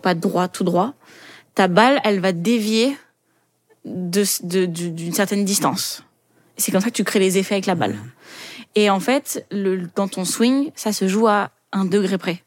[0.00, 0.94] pas droit tout droit,
[1.54, 2.96] ta balle elle va dévier
[3.84, 6.02] de de- du- d'une certaine distance.
[6.56, 7.96] C'est comme ça que tu crées les effets avec la balle.
[8.76, 12.42] Et en fait, le, dans ton swing, ça se joue à un degré près.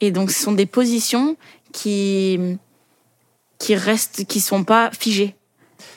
[0.00, 1.36] Et donc, ce sont des positions
[1.72, 2.38] qui
[3.58, 5.34] qui restent, qui sont pas figées.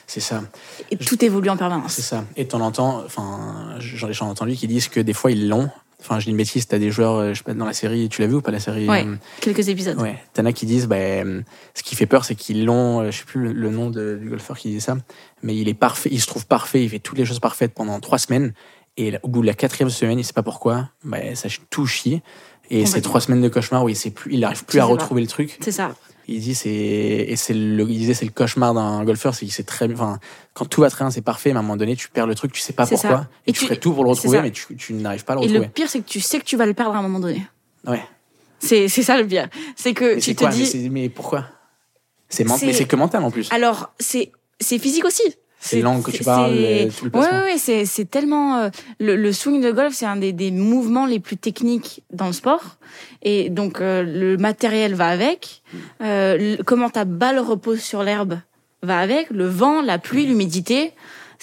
[0.06, 0.42] C'est ça.
[0.90, 1.92] Et tout évolue en permanence.
[1.94, 2.24] C'est ça.
[2.36, 5.70] Et t'en entends, enfin, j'en ai entendu qui disent que des fois ils l'ont.
[6.02, 8.08] Enfin, je dis une bêtise, t'as des joueurs, euh, je sais pas, dans la série,
[8.08, 9.96] tu l'as vu ou pas la série Ouais, euh, quelques épisodes.
[10.00, 11.40] Ouais, t'en as qui disent, bah, euh,
[11.74, 14.28] ce qui fait peur, c'est qu'ils l'ont, je sais plus le, le nom de- du
[14.28, 14.96] golfeur qui dit ça,
[15.42, 17.98] mais il est parfait, il se trouve parfait, il fait toutes les choses parfaites pendant
[18.00, 18.52] trois semaines,
[18.96, 22.20] et au bout de la quatrième semaine, il sait pas pourquoi, bah, ça tout chie,
[22.70, 24.88] et c'est trois semaines de cauchemar où il sait plus, il arrive plus à pas.
[24.88, 25.58] retrouver le truc.
[25.60, 25.94] C'est ça.
[26.28, 29.52] Il dit c'est et c'est le il disait c'est le cauchemar d'un golfeur c'est qu'il
[29.52, 30.18] sait très enfin
[30.54, 32.34] quand tout va très bien c'est parfait mais à un moment donné tu perds le
[32.36, 33.28] truc tu sais pas pourquoi ça.
[33.46, 35.36] et, Et tu, tu- ferais tout pour le retrouver mais tu, tu n'arrives pas à
[35.36, 35.66] le Et retrouver.
[35.66, 37.44] le pire, c'est que tu sais que tu vas le perdre à un moment donné.
[37.86, 38.02] Ouais.
[38.60, 39.48] C'est ça le pire.
[39.74, 40.66] C'est que Mais tu te quoi mais, dis.
[40.66, 41.46] c'est- mais pourquoi?
[42.28, 43.48] C'est men- C'est- mais c'est que mental en plus.
[43.52, 44.30] Alors, c'est
[44.60, 45.22] c'est physique aussi.
[45.64, 47.38] C'est l'angle que tu parles, c'est- tout le Ouais, placement.
[47.38, 50.50] ouais, ouais, c'est c'est tellement euh, le, le swing de golf, c'est un des, des
[50.50, 52.76] mouvements les plus techniques dans le sport,
[53.22, 55.62] et donc euh, le matériel va avec.
[56.02, 58.40] Euh, le- comment ta balle repose sur l'herbe
[58.82, 59.30] va avec.
[59.30, 60.92] Le vent, la pluie, l'humidité.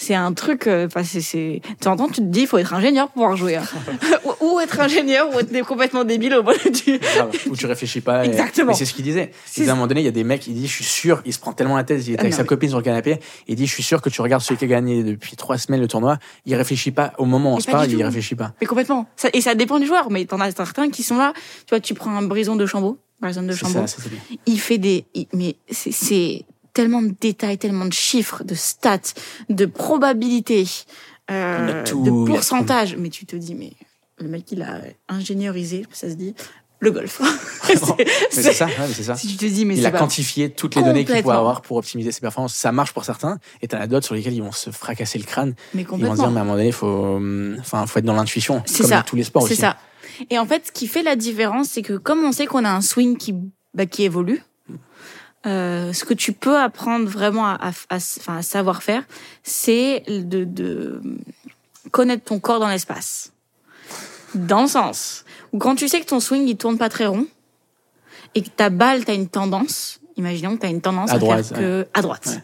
[0.02, 0.66] C'est un truc.
[0.66, 1.60] euh, Enfin, c'est.
[1.80, 3.56] Tu entends, tu te dis, il faut être ingénieur pour pouvoir jouer.
[3.56, 3.64] hein.
[4.40, 6.52] ou, ou être ingénieur, ou être complètement débile au bout
[6.86, 6.98] du.
[6.98, 8.24] Grave, où tu réfléchis pas.
[8.24, 8.68] et- Exactement.
[8.68, 9.30] Mais c'est ce qu'il disait.
[9.58, 11.20] Il à un moment donné, il y a des mecs, il dit, je suis sûr,
[11.26, 12.84] il se prend tellement la tête, il est Ah, avec non, sa copine sur le
[12.84, 15.58] canapé, il dit, je suis sûr que tu regardes celui qui a gagné depuis trois
[15.58, 18.54] semaines le tournoi, il réfléchit pas au moment où on se parle, il réfléchit pas.
[18.62, 19.06] Mais complètement.
[19.16, 20.10] Ça, et ça dépend du joueur.
[20.10, 21.34] Mais t'en as certains qui sont là.
[21.66, 22.98] Tu vois, tu prends un brison de Chambaud.
[23.22, 24.18] De ça, c'est bien.
[24.46, 26.46] il fait des, il- mais c'est
[26.80, 29.12] tellement de détails, tellement de chiffres, de stats,
[29.48, 30.66] de probabilités,
[31.30, 32.24] euh, tout, de il a tout.
[32.26, 32.96] pourcentage.
[32.96, 33.72] Mais tu te dis, mais
[34.18, 36.34] le mec, il a ingénierisé, ça se dit,
[36.80, 37.20] le golf.
[37.70, 39.14] C'est- c'est ça, ouais, c'est ça.
[39.14, 39.98] Si tu te dis, mais il c'est a pas...
[39.98, 41.32] quantifié toutes les données qu'il Complètement.
[41.38, 42.54] avoir pour optimiser ses performances.
[42.54, 45.24] Ça marche pour certains, et t'en as d'autres sur lesquels ils vont se fracasser le
[45.24, 45.54] crâne.
[45.74, 47.20] mais Ils vont se dire, mais à un moment donné, faut,
[47.60, 48.96] enfin, faut être dans l'intuition, C'est comme ça.
[48.98, 49.60] dans tous les sports C'est aussi.
[49.60, 49.76] ça.
[50.30, 52.70] Et en fait, ce qui fait la différence, c'est que comme on sait qu'on a
[52.70, 53.34] un swing qui,
[53.74, 54.42] bah, qui évolue,
[55.46, 57.54] euh, ce que tu peux apprendre vraiment à,
[57.88, 59.04] à, à- à savoir faire,
[59.42, 61.00] c'est de, de
[61.90, 63.32] connaître ton corps dans l'espace.
[64.34, 67.26] Dans le sens où quand tu sais que ton swing il tourne pas très rond
[68.34, 71.58] et que ta balle t'as une tendance, imaginons que t'as une tendance À droite, faire
[71.58, 72.42] que à droite, Ouais.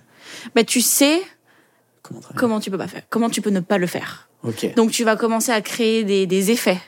[0.54, 1.22] bah tu sais
[2.36, 4.28] Comment tu peux pas faire, comment tu peux ne pas le faire.
[4.44, 4.74] Ok.
[4.76, 6.80] Donc tu vas commencer à créer des, des effets.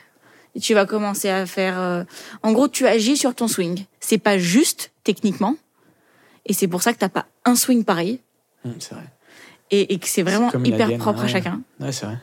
[0.55, 1.77] Et tu vas commencer à faire.
[1.77, 2.03] euh,
[2.41, 3.85] En gros, tu agis sur ton swing.
[3.99, 5.55] C'est pas juste techniquement.
[6.49, 8.19] Et c'est pour ça que t'as pas un swing pareil.
[8.65, 9.05] Hum, c'est vrai.
[9.71, 11.61] Et, et que c'est vraiment hyper propre à chacun.
[11.79, 12.17] Ouais, c'est vrai.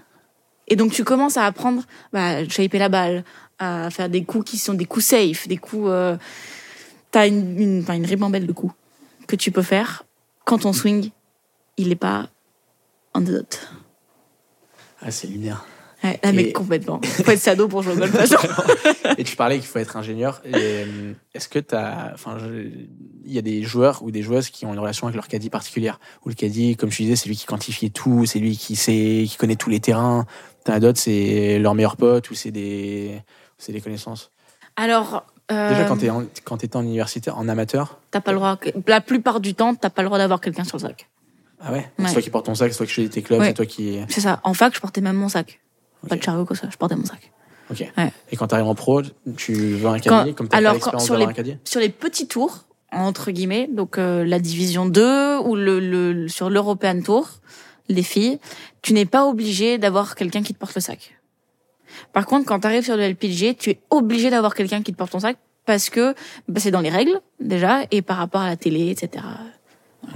[0.69, 3.25] Et donc tu commences à apprendre bah, à shaper la balle,
[3.59, 5.87] à faire des coups qui sont des coups safe, des coups.
[5.87, 6.19] Euh...
[7.13, 8.75] T'as une, une, une ribambelle de coups
[9.27, 10.05] que tu peux faire
[10.45, 11.11] quand ton swing,
[11.77, 12.29] il est pas
[13.15, 13.69] on the dot.
[15.01, 15.65] Ah, c'est lunaire.
[16.05, 17.01] Ouais, ah, mais complètement.
[17.03, 18.15] Faut être sado pour jouer au golf.
[19.19, 20.43] et tu parlais qu'il faut être ingénieur.
[20.55, 22.69] Euh, Est-ce que t'as, enfin, je-
[23.25, 25.49] il y a des joueurs ou des joueuses qui ont une relation avec leur caddie
[25.51, 25.99] particulière?
[26.25, 29.25] Où le caddie, comme tu disais, c'est lui qui quantifie tout, c'est lui qui sait,
[29.27, 30.27] qui connaît tous les terrains.
[30.65, 33.23] T'en as d'autres, c'est leur meilleur pote ou c'est des,
[33.59, 34.31] c'est des connaissances?
[34.77, 35.25] Alors.
[35.51, 38.59] euh, Déjà, quand t'es en, quand t'étais en université, en amateur, T'as pas le droit.
[38.87, 41.09] La plupart du temps, t'as pas le droit d'avoir quelqu'un sur le sac.
[41.61, 42.07] ah ouais, Ouais.
[42.07, 43.47] c'est toi qui portes ton sac, c'est toi qui choisis tes clubs, Ouais.
[43.49, 43.99] c'est toi qui.
[44.09, 44.41] C'est ça.
[44.45, 45.61] En fac, je portais même mon sac.
[46.09, 46.21] Pas Ok.
[46.21, 47.31] de chariot comme ça, je portais mon sac.
[47.71, 47.85] Ok.
[47.99, 48.13] Ouais.
[48.31, 49.03] Et quand t'arrives en pro,
[49.37, 51.57] tu veux un caddie, comme t'as pas alors, quand- sur les- un caddie.
[51.65, 56.49] Sur les petits tours, entre guillemets, donc euh, la division 2 ou le, le sur
[56.51, 57.29] l'European Tour,
[57.89, 58.39] les filles,
[58.83, 61.19] tu n'es pas obligé d'avoir quelqu'un qui te porte le sac.
[62.13, 64.97] Par contre, quand tu arrives sur le LPG, tu es obligé d'avoir quelqu'un qui te
[64.97, 66.15] porte ton sac parce que
[66.49, 69.25] bah, c'est dans les règles déjà et par rapport à la télé, etc.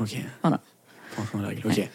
[0.00, 0.16] Ok.
[0.42, 0.60] Voilà.
[1.10, 1.66] Franchement, la règle.
[1.68, 1.88] Ok.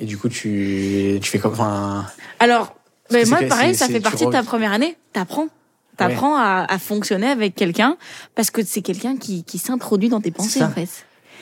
[0.00, 2.06] Et du coup, tu, tu fais comme, enfin,
[2.38, 2.74] Alors,
[3.10, 4.96] c'est moi, pareil, ça fait tu partie de ta re- première année.
[5.12, 5.48] T'apprends.
[5.96, 7.96] T'apprends à, à fonctionner avec quelqu'un
[8.34, 10.88] parce que c'est quelqu'un qui, qui s'introduit dans tes pensées, en fait.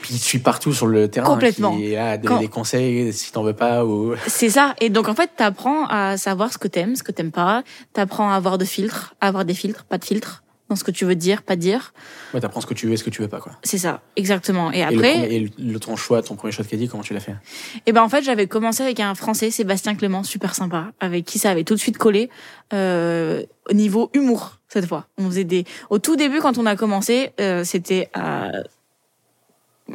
[0.01, 1.27] Puis il te suit partout sur le terrain.
[1.27, 1.77] Complètement.
[1.77, 4.15] Qui est là, à donner Quand- des conseils si t'en veux pas ou.
[4.27, 4.75] C'est ça.
[4.81, 7.63] Et donc, en fait, t'apprends à savoir ce que t'aimes, ce que t'aimes pas.
[7.93, 10.91] T'apprends à avoir de filtres, à avoir des filtres, pas de filtres, dans ce que
[10.91, 11.93] tu veux dire, pas dire.
[12.35, 13.53] Ouais, t'apprends ce que tu veux et ce que tu veux pas, quoi.
[13.63, 14.71] C'est ça, exactement.
[14.73, 17.03] Et Et, le, après, et le- le- ton choix, ton premier choix de caddie, comment
[17.03, 17.35] tu l'as fait?
[17.87, 21.39] Eh ben, en fait, j'avais commencé avec un Français, Sébastien Clément, super sympa, avec qui
[21.39, 22.29] ça avait tout de suite collé,
[22.75, 25.07] euh, au niveau humour, cette fois.
[25.17, 28.63] On faisait des, au tout début, quand on a commencé, euh, c'était, euh,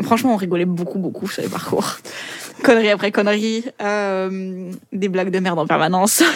[0.01, 1.97] franchement, on rigolait beaucoup, beaucoup sur les parcours.
[2.63, 6.23] conneries après conneries, euh, des blagues de merde en permanence.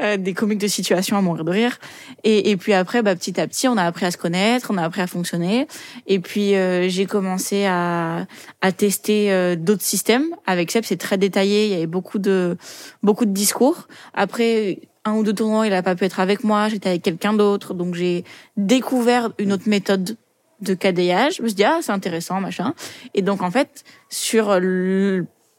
[0.00, 1.78] euh, des comiques de situation à mourir de rire.
[2.24, 4.78] Et, et puis après, bah, petit à petit, on a appris à se connaître, on
[4.78, 5.66] a appris à fonctionner.
[6.06, 8.26] Et puis euh, j'ai commencé à,
[8.60, 10.26] à tester euh, d'autres systèmes.
[10.46, 12.56] Avec Seb, c'est très détaillé, il y avait beaucoup de
[13.02, 13.88] beaucoup de discours.
[14.14, 17.32] Après un ou deux tournois, il a pas pu être avec moi, j'étais avec quelqu'un
[17.32, 18.24] d'autre, donc j'ai
[18.56, 20.16] découvert une autre méthode
[20.60, 21.36] de cadayage.
[21.36, 22.74] Je me suis dit ah c'est intéressant machin.
[23.14, 24.58] Et donc en fait sur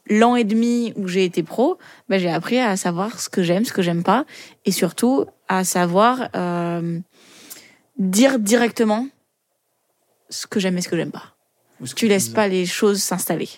[0.08, 3.64] l'an et demi où j'ai été pro, ben, j'ai appris à savoir ce que j'aime,
[3.64, 4.24] ce que j'aime pas,
[4.64, 6.98] et surtout à savoir euh,
[7.98, 9.06] dire directement
[10.30, 11.34] ce que j'aime et ce que j'aime pas.
[11.80, 13.48] Ou ce Tu laisses pas les choses s'installer.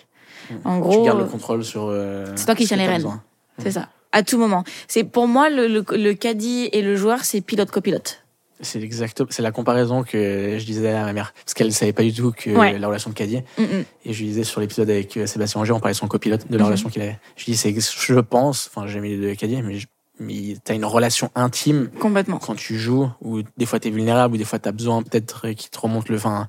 [0.63, 1.87] En Tu gros, gardes le contrôle sur.
[1.89, 3.19] euh, c'est toi qui tiens les rênes.
[3.57, 3.89] c'est ça.
[4.13, 4.63] À tout moment.
[4.87, 8.23] C'est pour moi le, le, le caddie et le joueur, c'est pilote copilote.
[8.61, 12.01] C'est exactement, c'est la comparaison que je disais à ma mère, parce qu'elle savait pas
[12.03, 12.77] du tout que Ouais.
[12.79, 13.41] la relation de caddie.
[13.57, 13.85] Mm, mm.
[14.05, 16.47] Et je lui disais sur l'épisode avec euh, Sébastien Anger, on parlait de son copilote,
[16.49, 16.65] de la Mhm.
[16.67, 17.19] relation qu'il avait.
[17.35, 19.77] Je lui dis, c'est, je pense, enfin, j'ai eu de caddie, mais,
[20.19, 22.39] mais t'as une relation intime Complètement.
[22.39, 25.69] quand tu joues, où des fois t'es vulnérable, ou des fois t'as besoin peut-être qu'il
[25.69, 26.47] te remonte le, enfin,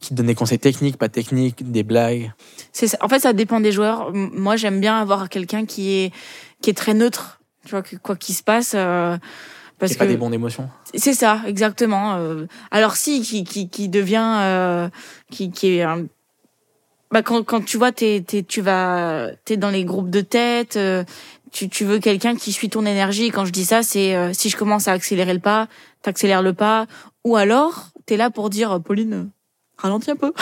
[0.00, 2.30] qui te donne des conseils techniques, pas techniques, des blagues.
[2.72, 3.02] C'est.
[3.02, 4.12] En fait, ça dépend des joueurs.
[4.12, 6.12] Moi, j'aime bien avoir quelqu'un qui est
[6.60, 7.40] qui est très neutre.
[7.64, 8.72] Tu vois, que quoi qu'il se passe.
[8.74, 9.16] euh,
[9.78, 10.68] parce C'est pas que des bons d'émotions.
[10.94, 12.14] c'est ça, exactement.
[12.16, 12.46] euh.
[12.70, 14.88] alors si, qui qui qui devient, euh,
[15.30, 16.06] qui qui est un-
[17.10, 20.76] bah quand quand tu vois t'es t'es tu vas t'es dans les groupes de tête.
[20.76, 21.04] euh,
[21.50, 23.30] tu, tu veux quelqu'un qui suit ton énergie.
[23.30, 25.66] Quand je dis ça, c'est euh, si je commence à accélérer le pas,
[26.02, 26.86] t'accélères le pas.
[27.24, 29.30] Ou alors, t'es là pour dire, Pauline,
[29.78, 30.34] ralentis un peu.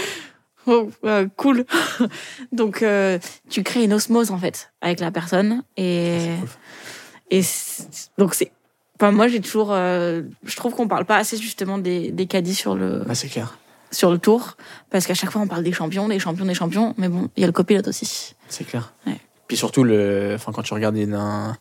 [0.66, 1.64] oh, euh, cool.
[2.52, 5.62] Donc, euh, tu crées une osmose, en fait, avec la personne.
[5.76, 6.48] Et, cool.
[7.30, 7.42] et
[8.18, 8.50] donc, c'est.
[9.00, 9.72] Enfin, moi, j'ai toujours.
[9.72, 13.28] euh, je trouve qu'on parle pas assez, justement, des, des caddies sur le, Bah, c'est
[13.28, 13.56] clair.
[13.90, 14.58] sur le tour.
[14.90, 16.94] Parce qu'à chaque fois, on parle des champions, des champions, des champions.
[16.98, 18.34] Mais bon, il y a le copilote aussi.
[18.48, 18.92] C'est clair.
[19.06, 19.16] Ouais.
[19.50, 21.56] Puis surtout, le, enfin, quand tu regardes une, un-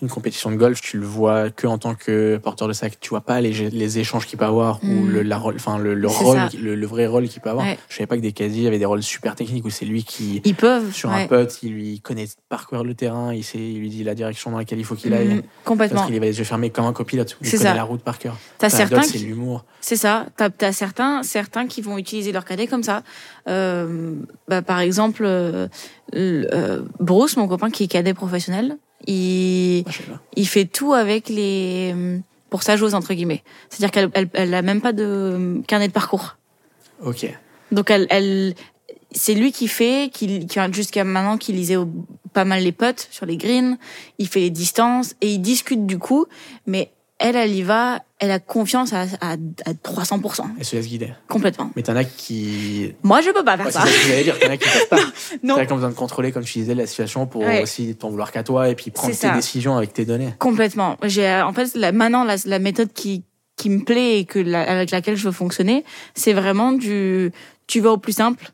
[0.00, 2.98] une compétition de golf, tu le vois que en tant que porteur de sac.
[2.98, 5.10] Tu vois pas les, les échanges qu'il peut avoir ou Mm.
[5.10, 6.48] le, la, enfin, le, le C'est rôle, ça.
[6.58, 7.66] le, le vrai rôle qu'il peut avoir.
[7.66, 7.78] Ouais.
[7.90, 10.40] Je savais pas que des casiers avaient des rôles super techniques où c'est lui qui,
[10.46, 10.92] Ils peuvent.
[10.94, 11.24] sur ouais.
[11.24, 14.14] un putt, il lui connaît par cœur le terrain, il, sait, il lui dit la
[14.14, 15.28] direction dans laquelle il faut qu'il aille.
[15.34, 15.96] Mm, complètement.
[16.00, 17.36] Parce qu'il va les yeux fermés comme un copilote.
[17.42, 17.74] Il C'est connaît ça.
[17.76, 18.38] la route par cœur.
[18.56, 19.66] T'as certains qui- c'est l'humour.
[19.82, 20.24] C'est ça.
[20.38, 23.02] T'as as certains, certains qui vont utiliser leur cadet comme ça.
[23.48, 24.14] Euh,
[24.48, 25.68] bah, par exemple, euh,
[26.14, 31.94] euh, Bruce, mon copain qui est cadet professionnel, il, Ah, il fait tout avec les
[32.50, 33.42] pour sa joueuse entre guillemets.
[33.68, 36.36] C'est-à-dire qu'elle elle, elle a même pas de carnet de parcours.
[37.04, 37.26] Ok.
[37.72, 38.54] Donc elle, elle
[39.12, 41.88] c'est lui qui fait, qui, qui jusqu'à maintenant qui lisait au-
[42.32, 43.76] pas mal les potes sur les greens,
[44.18, 46.26] il fait les distances et il discute du coup,
[46.66, 50.86] mais elle, elle y va, elle a confiance à, à, à 300%, Elle se laisse
[50.88, 51.12] guider.
[51.28, 51.70] complètement.
[51.76, 52.94] Mais t'en as qui.
[53.02, 53.84] Moi, je peux pas faire Ouais, c'est ça.
[53.86, 54.38] ça que j'allais dire.
[54.38, 54.96] T'en as qui peuvent pas.
[55.42, 57.62] Non, T'as besoin de contrôler, comme tu disais, la situation pour Ouais.
[57.62, 59.34] aussi t'en vouloir qu'à toi et puis prendre tes ça.
[59.34, 60.32] décisions avec tes données.
[60.38, 60.96] complètement.
[61.04, 63.22] J'ai, en fait, la, maintenant, la, la méthode qui,
[63.56, 67.32] qui me plaît et que la- avec laquelle je veux fonctionner, c'est vraiment du,
[67.66, 68.50] tu vas au plus simple.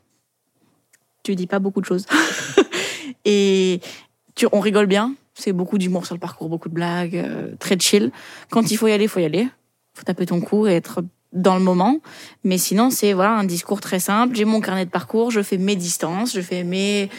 [1.23, 2.05] Tu dis pas beaucoup de choses.
[3.25, 3.79] et
[4.35, 5.13] tu, on rigole bien.
[5.35, 8.11] C'est beaucoup d'humour sur le parcours, beaucoup de blagues, euh, très chill.
[8.51, 9.47] Quand il faut y aller, faut y aller.
[9.95, 11.97] Faut taper ton coup et être dans le moment.
[12.43, 14.35] Mais sinon, c'est voilà un discours très simple.
[14.35, 17.09] J'ai mon carnet de parcours, je fais mes distances, je fais mes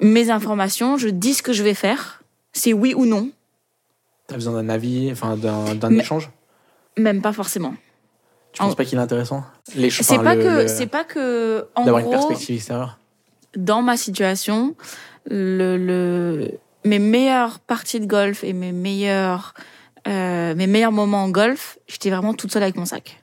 [0.00, 2.22] mes informations, je dis ce que je vais faire.
[2.52, 3.30] C'est oui ou non.
[4.26, 6.30] T'as besoin d'un avis, enfin d'un échange?
[6.98, 7.74] Même pas forcément.
[8.52, 9.44] Tu penses En- pas qu'il est intéressant?
[9.74, 12.98] Les C'est pas le- que le- c'est pas que d'avoir une perspective extérieure.
[13.56, 14.74] dans ma situation
[15.26, 16.50] le, le
[16.84, 19.54] mes meilleures parties de golf et mes meilleurs
[20.08, 23.22] euh, mes meilleurs moments en golf, j'étais vraiment toute seule avec mon sac.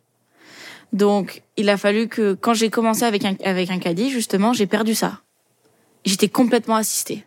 [0.94, 4.66] Donc, il a fallu que quand j'ai commencé avec un avec un caddie justement, j'ai
[4.66, 5.20] perdu ça.
[6.06, 7.26] J'étais complètement assistée.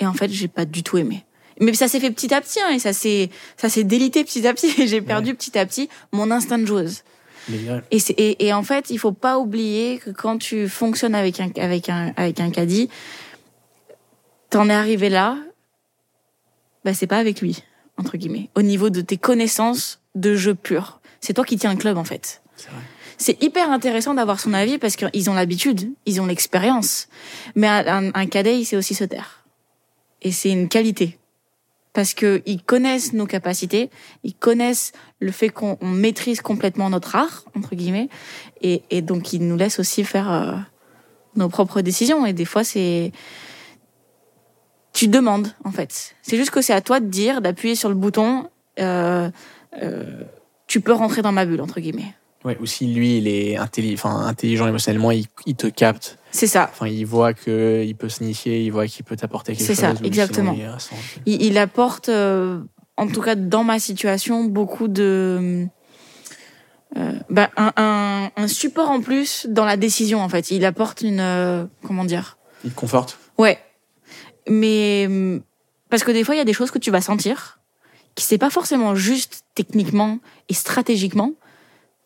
[0.00, 1.24] Et en fait, j'ai pas du tout aimé.
[1.60, 4.46] Mais ça s'est fait petit à petit hein, et ça s'est ça s'est délité petit
[4.46, 7.02] à petit et j'ai perdu petit à petit mon instinct de joueuse.
[7.90, 11.50] Et, et, et en fait, il faut pas oublier que quand tu fonctionnes avec un,
[11.56, 12.88] avec un, avec un caddie,
[14.50, 15.36] t'en es arrivé là,
[16.84, 17.62] bah c'est pas avec lui,
[17.96, 21.00] entre guillemets, au niveau de tes connaissances de jeu pur.
[21.20, 22.42] C'est toi qui tiens le club, en fait.
[22.56, 22.80] C'est vrai.
[23.18, 27.08] C'est hyper intéressant d'avoir son avis parce qu'ils ont l'habitude, ils ont l'expérience.
[27.54, 29.44] Mais un, un, cadet, il sait aussi se taire.
[30.22, 31.18] Et c'est une qualité.
[31.92, 33.90] Parce que ils connaissent nos capacités,
[34.24, 38.08] ils connaissent le fait qu'on on maîtrise complètement notre art, entre guillemets,
[38.62, 40.54] et, et donc ils nous laissent aussi faire euh,
[41.36, 42.24] nos propres décisions.
[42.24, 43.12] Et des fois, c'est...
[45.00, 46.14] Tu demandes, en fait.
[46.20, 49.30] C'est juste que c'est à toi de dire, d'appuyer sur le bouton, euh,
[49.82, 50.24] euh,
[50.66, 52.14] tu peux rentrer dans ma bulle, entre guillemets.
[52.44, 56.18] Ouais, ou si lui, il est intelli- intelligent émotionnellement, il, il te capte.
[56.32, 56.68] C'est ça.
[56.70, 59.84] Enfin, il voit qu'il peut s'initier, il voit qu'il peut t'apporter quelque C'est chose.
[59.84, 60.52] ça, ou sinon, exactement.
[61.24, 62.60] il Il, il apporte, euh,
[62.98, 65.66] en tout cas dans ma situation, beaucoup de.
[67.30, 70.50] bah, un, un, un support en plus dans la décision, en fait.
[70.50, 71.68] Il apporte une.
[71.86, 72.36] comment dire?
[72.64, 73.18] Il te conforte?
[73.38, 73.58] Ouais.
[74.50, 75.08] Mais.
[75.88, 77.60] Parce que des fois, il y a des choses que tu vas sentir
[78.14, 81.32] qui c'est pas forcément juste techniquement et stratégiquement,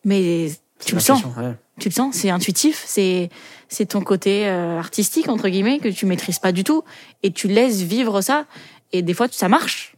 [0.04, 0.50] mais
[0.84, 1.22] tu le sens.
[1.24, 1.54] ouais.
[1.80, 3.30] tu le sens, c'est intuitif, c'est
[3.68, 6.84] c'est ton côté euh, artistique entre guillemets que tu maîtrises pas du tout
[7.22, 8.46] et tu laisses vivre ça
[8.92, 9.96] et des fois ça marche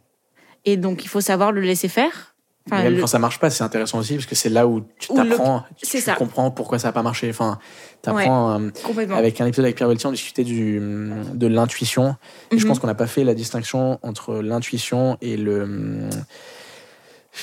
[0.65, 2.36] et donc il faut savoir le laisser faire.
[2.69, 4.81] Enfin, même le- quand ça marche pas, c'est intéressant aussi parce que c'est là où
[4.99, 7.31] tu le- t'apprends, tu, comprends pourquoi ça a pas marché.
[7.31, 7.59] Enfin,
[8.03, 9.17] t'apprends euh, complètement.
[9.17, 12.17] avec un épisode avec Pierre Beltier, on discutait du, de l'intuition.
[12.51, 12.69] Et je Mhm.
[12.69, 16.09] pense qu'on n'a pas fait la distinction entre l'intuition et le.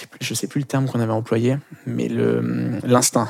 [0.10, 3.30] Plus- je sais plus le terme qu'on avait employé, mais le l'instinct.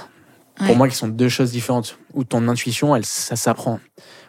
[0.62, 0.68] Ouais.
[0.68, 1.98] Pour moi, qui sont deux choses différentes.
[2.14, 3.80] Où ton intuition, elle, ça s'apprend.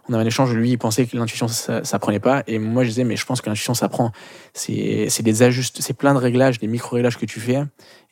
[0.08, 2.42] On avait un échange, lui, il pensait que l'intuition, ça s'apprenait pas.
[2.46, 4.12] Et moi, je disais, mais je pense que l'intuition s'apprend.
[4.52, 7.62] C'est c'est des ajustes, c'est plein de réglages, des micro-réglages que tu fais.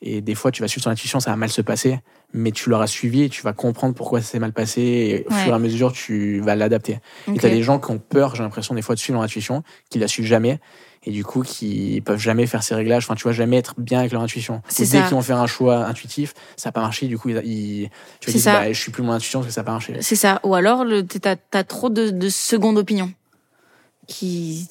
[0.01, 1.99] Et des fois, tu vas suivre ton intuition, ça va mal se passer.
[2.33, 4.81] Mais tu l'auras suivi et tu vas comprendre pourquoi ça s'est mal passé.
[4.81, 5.39] Et au Ouais.
[5.43, 6.93] fur et à mesure, tu vas l'adapter.
[7.27, 7.39] Et Ok.
[7.41, 9.99] t'as des gens qui ont peur, j'ai l'impression, des fois, de suivre leur intuition, qui
[9.99, 10.59] la suivent jamais.
[11.05, 13.03] Et du coup, qui peuvent jamais faire ces réglages.
[13.03, 14.55] Enfin, tu vois, jamais être bien avec leur intuition.
[14.55, 17.07] Ou dès qu'ils vont faire un choix intuitif, ça n'a pas marché.
[17.07, 17.89] Du coup, ils, ils-
[18.21, 18.59] tu vas dire, ça.
[18.61, 19.95] bah, je suis plus mon intuition parce que ça n'a pas marché.
[20.01, 20.39] C'est ça.
[20.43, 20.85] Ou alors
[21.21, 23.11] t'as as trop de, de seconde opinion
[24.07, 24.67] qui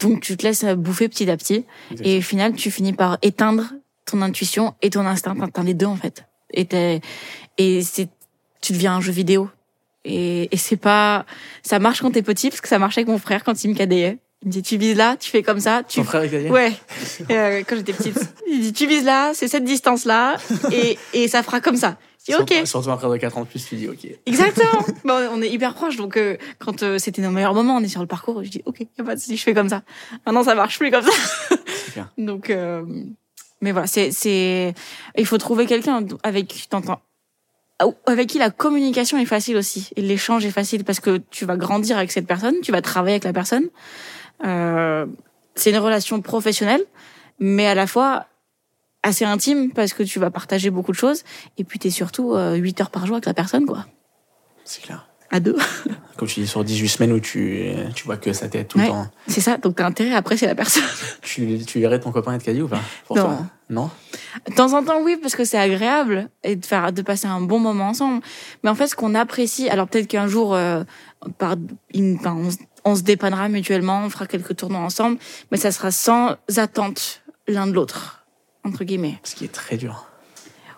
[0.00, 1.64] donc tu te laisses bouffer petit à petit
[2.02, 3.72] et au final tu finis par éteindre
[4.04, 5.34] ton intuition et ton instinct.
[5.52, 6.24] T'as les deux en fait.
[6.52, 6.68] Et
[7.58, 8.08] et c'est
[8.60, 9.48] tu deviens un jeu vidéo.
[10.04, 11.24] Et, et c'est pas
[11.62, 13.74] ça marche quand t'es petit parce que ça marchait avec mon frère quand il me
[13.74, 14.18] cadayait.
[14.44, 16.72] Il me dit tu vises là, tu fais comme ça, tu Ton frère italien Ouais.
[17.30, 18.18] Euh, quand j'étais petite.
[18.46, 20.36] Il dit tu vises là, c'est cette distance là
[20.72, 21.96] et et ça fera comme ça.
[22.26, 22.66] Je dis OK.
[22.66, 24.06] Surtout- frère de 4 ans de plus, tu dis ok.
[24.26, 24.84] Exactement.
[25.04, 27.88] Bon, on est hyper proches, donc euh, quand euh, c'était nos meilleurs moments, on est
[27.88, 29.82] sur le parcours, je dis ok, y a pas de souci, je fais comme ça.
[30.26, 31.56] Maintenant, ça marche plus comme ça.
[31.86, 32.10] Super.
[32.18, 32.82] Donc, euh,
[33.60, 34.74] mais voilà, c'est c'est,
[35.16, 37.00] il faut trouver quelqu'un avec qui t'entends,
[38.06, 41.56] avec qui la communication est facile aussi, et l'échange est facile parce que tu vas
[41.56, 43.68] grandir avec cette personne, tu vas travailler avec la personne.
[44.44, 45.06] Euh,
[45.54, 46.82] c'est une relation professionnelle,
[47.38, 48.26] mais à la fois
[49.02, 51.24] assez intime parce que tu vas partager beaucoup de choses
[51.58, 53.84] et puis t'es surtout euh, 8 heures par jour avec la personne quoi
[54.64, 55.06] C'est clair.
[55.30, 55.56] à deux
[56.16, 58.84] Comme tu dis, sur 18 semaines où tu, tu vois que sa tête tout Ouais.
[58.84, 59.06] le temps.
[59.26, 60.82] c'est ça donc t'as intérêt après c'est la personne
[61.22, 63.22] Tu, tu irais ton copain être caddie ou pas Pour Non.
[63.24, 63.90] toi Non
[64.48, 67.42] de temps en temps oui parce que c'est agréable et de faire de passer un
[67.42, 68.22] bon moment ensemble
[68.62, 70.82] mais en fait ce qu'on apprécie alors peut-être qu'un jour euh,
[71.36, 71.56] par
[71.92, 75.18] une- enfin, on, se- on se dépannera mutuellement on fera quelques tournois ensemble
[75.50, 78.24] mais ça sera sans attente l'un de l'autre
[78.64, 80.06] entre guillemets Ce qui est très dur.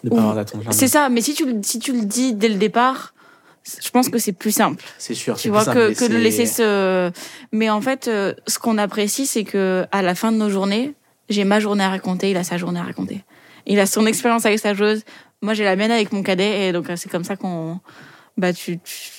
[0.04, 0.62] De pas avoir d'attente.
[0.72, 3.14] c'est ça mais si tu le- si tu le dis dès le départ
[3.82, 5.36] je pense que c'est plus simple C'est sûr.
[5.36, 7.10] c'est tu plus vois simple, que, de laisser ce
[7.52, 10.94] mais en fait euh, ce qu'on apprécie c'est que à la fin de nos journées
[11.28, 13.24] j'ai ma journée à raconter il a sa journée à raconter
[13.66, 15.02] il a son expérience avec sa joueuse
[15.42, 17.80] moi j'ai la mienne avec mon cadet et donc euh, c'est comme ça qu'on
[18.36, 19.10] bah tu, tu-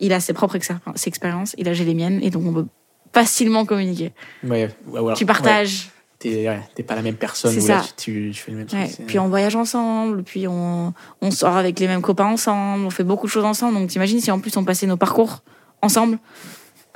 [0.00, 2.66] il a ses propres expériences il a j'ai les miennes et donc on peut
[3.12, 4.12] facilement communiquer
[4.44, 7.54] Ouais, ouais, ou tu partages T'es pas la même personne.
[7.54, 7.82] Là, ça.
[7.96, 9.06] tu, tu, tu fais le même truc.
[9.06, 13.04] Puis on voyage ensemble, puis on, on sort avec les mêmes copains ensemble, on fait
[13.04, 13.74] beaucoup de choses ensemble.
[13.78, 15.42] Donc t'imagines si en plus on passait nos parcours
[15.82, 16.18] ensemble,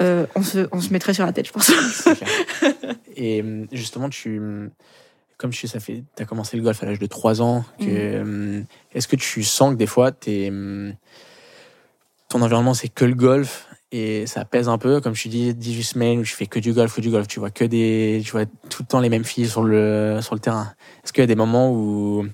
[0.00, 1.70] euh, on, se, on se mettrait sur la tête, je pense.
[3.16, 4.70] Et hum, justement, tu, hum,
[5.36, 5.78] comme tu sais,
[6.18, 7.64] as commencé le golf à l'âge de 3 ans.
[7.78, 10.94] Que, hum, Est-ce que tu sens que des fois, t'es, hum,
[12.30, 15.82] ton environnement, c'est que le golf et ça pèse un peu, comme tu dis, 18
[15.82, 18.30] semaines où tu fais que du golf, que du golf, tu vois que des, tu
[18.30, 20.72] vois tout le temps les mêmes filles sur le, sur le terrain.
[21.02, 22.24] Est-ce qu'il y a des moments où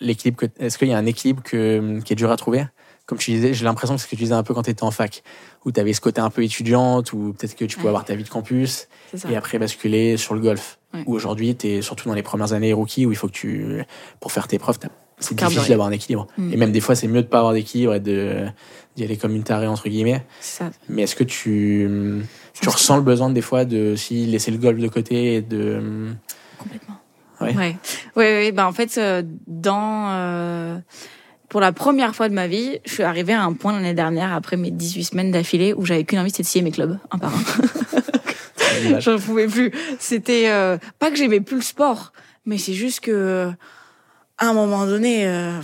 [0.00, 2.66] l'équilibre, est-ce qu'il y a un équilibre que, qui est dur à trouver?
[3.08, 4.70] Comme tu disais, j'ai l'impression que c'est ce que tu disais un peu quand tu
[4.70, 5.22] étais en fac,
[5.64, 7.88] où tu avais ce côté un peu étudiante, ou peut-être que tu pouvais Ouais.
[7.88, 8.86] avoir ta vie de campus,
[9.30, 10.78] et après basculer sur le golf.
[10.92, 11.02] Ouais.
[11.06, 13.82] Où aujourd'hui, tu es surtout dans les premières années rookie, où il faut que tu,
[14.20, 14.78] pour faire tes preuves,
[15.20, 16.26] c'est difficile d'avoir un équilibre.
[16.36, 16.52] Mm.
[16.52, 19.42] Et même des fois, c'est mieux de pas avoir d'équilibre et d'y aller comme une
[19.42, 20.24] tarée, entre guillemets.
[20.40, 20.70] C'est ça.
[20.90, 21.88] Mais est-ce que tu,
[22.60, 26.10] tu ressens le besoin des fois de si laisser le golf de côté et de.
[26.58, 26.96] Complètement.
[27.40, 27.56] Ouais.
[27.56, 27.76] Ouais.
[28.16, 30.78] Ouais, ouais, bah en fait, euh, dans euh,
[31.48, 34.32] pour la première fois de ma vie, je suis arrivée à un point l'année dernière,
[34.32, 37.18] après mes 18 semaines d'affilée, où j'avais qu'une envie, c'était de scier mes clubs, un
[37.18, 39.00] par un.
[39.00, 39.72] J'en pouvais plus.
[39.98, 42.12] C'était euh, pas que j'aimais plus le sport,
[42.44, 43.50] mais c'est juste que
[44.38, 45.60] à un moment donné, euh,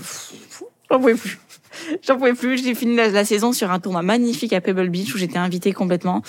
[0.90, 1.38] j'en pouvais plus.
[2.02, 2.62] J'en pouvais plus.
[2.62, 5.72] J'ai fini la, la saison sur un tournoi magnifique à Pebble Beach où j'étais invitée
[5.72, 6.22] complètement,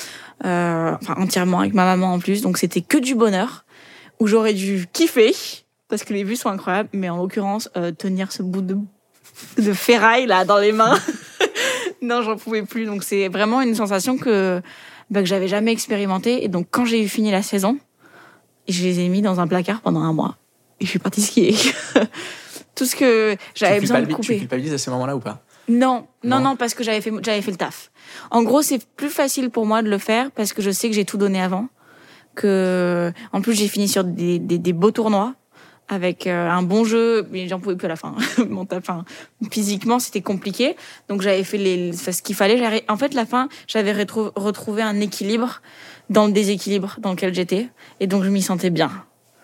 [0.45, 2.41] euh, enfin entièrement avec ma maman en plus.
[2.41, 3.65] Donc c'était que du bonheur
[4.19, 5.33] où j'aurais dû kiffer
[5.87, 8.77] parce que les vues sont incroyables, mais en l'occurrence euh, tenir ce bout de
[9.57, 10.97] de ferraille là dans les mains.
[12.01, 12.85] non, j'en pouvais plus.
[12.85, 14.61] Donc c'est vraiment une sensation que
[15.09, 16.43] bah, que j'avais jamais expérimentée.
[16.43, 17.77] Et donc quand j'ai eu fini la saison,
[18.67, 20.37] je les ai mis dans un placard pendant un mois.
[20.79, 21.55] Et je suis partie skier.
[22.75, 24.39] Tout ce que j'avais besoin de culpabilises- Tu couper.
[24.39, 25.41] culpabilises à ces moments-là ou pas?
[25.69, 26.43] Non, non, Non.
[26.49, 27.89] non, parce que j'avais fait, j'avais fait le taf.
[28.31, 30.95] En gros, c'est plus facile pour moi de le faire parce que je sais que
[30.95, 31.69] j'ai tout donné avant.
[32.35, 35.33] Que, en plus, j'ai fini sur des, des, des beaux tournois
[35.87, 38.15] avec euh, un bon jeu, mais j'en pouvais plus à la fin.
[38.71, 39.05] Enfin,
[39.51, 40.75] physiquement, c'était compliqué.
[41.09, 42.83] Donc, j'avais fait les, enfin, ce qu'il fallait.
[42.89, 45.61] En fait, la fin, j'avais retrou- retrouvé un équilibre
[46.09, 47.69] dans le déséquilibre dans lequel j'étais.
[47.99, 48.91] Et donc, je m'y sentais bien.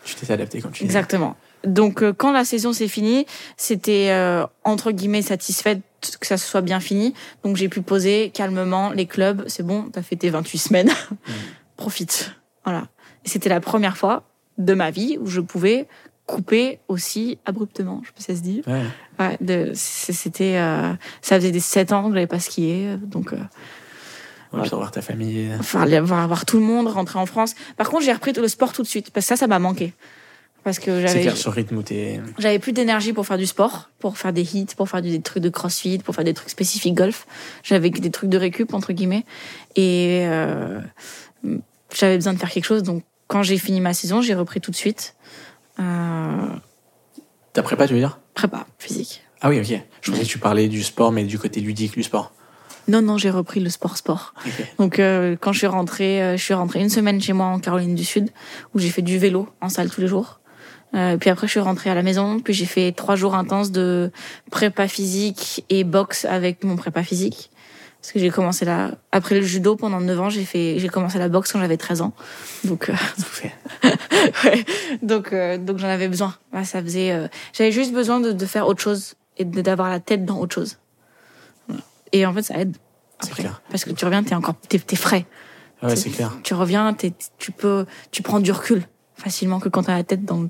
[0.04, 0.84] Tu t'es adapté comme tu.
[0.84, 1.36] Exactement.
[1.64, 5.82] Donc euh, quand la saison s'est finie, c'était euh, entre guillemets satisfaite
[6.20, 7.14] que ça se soit bien fini.
[7.44, 9.44] Donc j'ai pu poser calmement les clubs.
[9.46, 10.90] C'est bon, t'as fait tes 28 semaines.
[11.78, 12.32] Profite.
[12.66, 12.88] Voilà.
[13.26, 14.24] C'était la première fois
[14.58, 15.88] de ma vie où je pouvais
[16.26, 18.02] couper aussi abruptement.
[18.04, 18.62] Je sais pas si ça se dit.
[18.68, 18.84] Ouais.
[19.20, 22.96] Ouais, c'était, euh, ça faisait des 7 ans que j'avais pas skié.
[23.04, 23.38] Donc, euh,
[24.54, 25.50] Ouais, puis revoir ta famille.
[25.60, 27.56] enfin, aller voir, voir tout le monde, rentrer en France.
[27.78, 29.94] Par contre, j'ai repris le sport tout de suite parce que ça, ça m'a manqué.
[30.64, 31.84] Parce que j'avais, ce rythme où
[32.38, 35.42] j'avais plus d'énergie pour faire du sport, pour faire des hits, pour faire des trucs
[35.42, 37.26] de crossfit, pour faire des trucs spécifiques golf.
[37.64, 39.26] J'avais des trucs de récup, entre guillemets.
[39.76, 40.80] Et euh,
[41.96, 42.84] j'avais besoin de faire quelque chose.
[42.84, 45.16] Donc, quand j'ai fini ma saison, j'ai repris tout de suite.
[45.82, 46.48] Euh,
[47.54, 48.20] Ta prépa, tu veux dire?
[48.34, 49.24] Prépa physique.
[49.42, 49.82] Ah oui, ok.
[50.02, 52.32] Je pensais que tu parlais du sport, mais du côté ludique du sport.
[52.88, 54.34] Non, non, j'ai repris le sport-sport.
[54.80, 57.60] Donc, euh, quand je suis rentrée, euh, je suis rentrée une semaine chez moi en
[57.60, 58.30] Caroline du Sud,
[58.74, 60.40] où j'ai fait du vélo en salle tous les jours.
[60.94, 62.40] Euh, puis après, je suis rentrée à la maison.
[62.40, 64.12] Puis j'ai fait trois jours intenses de
[64.50, 67.51] prépa physique et boxe avec mon prépa physique.
[68.02, 68.92] Parce que j'ai commencé là.
[69.12, 72.02] Après le judo, pendant 9 ans, j'ai fait, j'ai commencé la boxe quand j'avais 13
[72.02, 72.14] ans.
[72.64, 72.94] Donc, euh,
[74.46, 74.66] ouais.
[75.04, 76.36] donc, euh, donc j'en avais besoin.
[76.52, 80.00] Ouais, ça faisait, euh, j'avais juste besoin de, de faire autre chose et d'avoir la
[80.00, 80.80] tête dans autre chose.
[81.68, 81.84] Voilà.
[82.12, 82.76] Et en fait, ça aide.
[83.22, 83.44] C'est après.
[83.44, 83.62] clair.
[83.70, 85.28] Parce que tu reviens, t'es encore, t'es, frais.
[85.84, 86.32] Ouais, c'est clair.
[86.42, 88.84] Tu reviens, t'es- tu peux, tu prends du recul
[89.16, 90.50] facilement que quand t'as la tête dans le,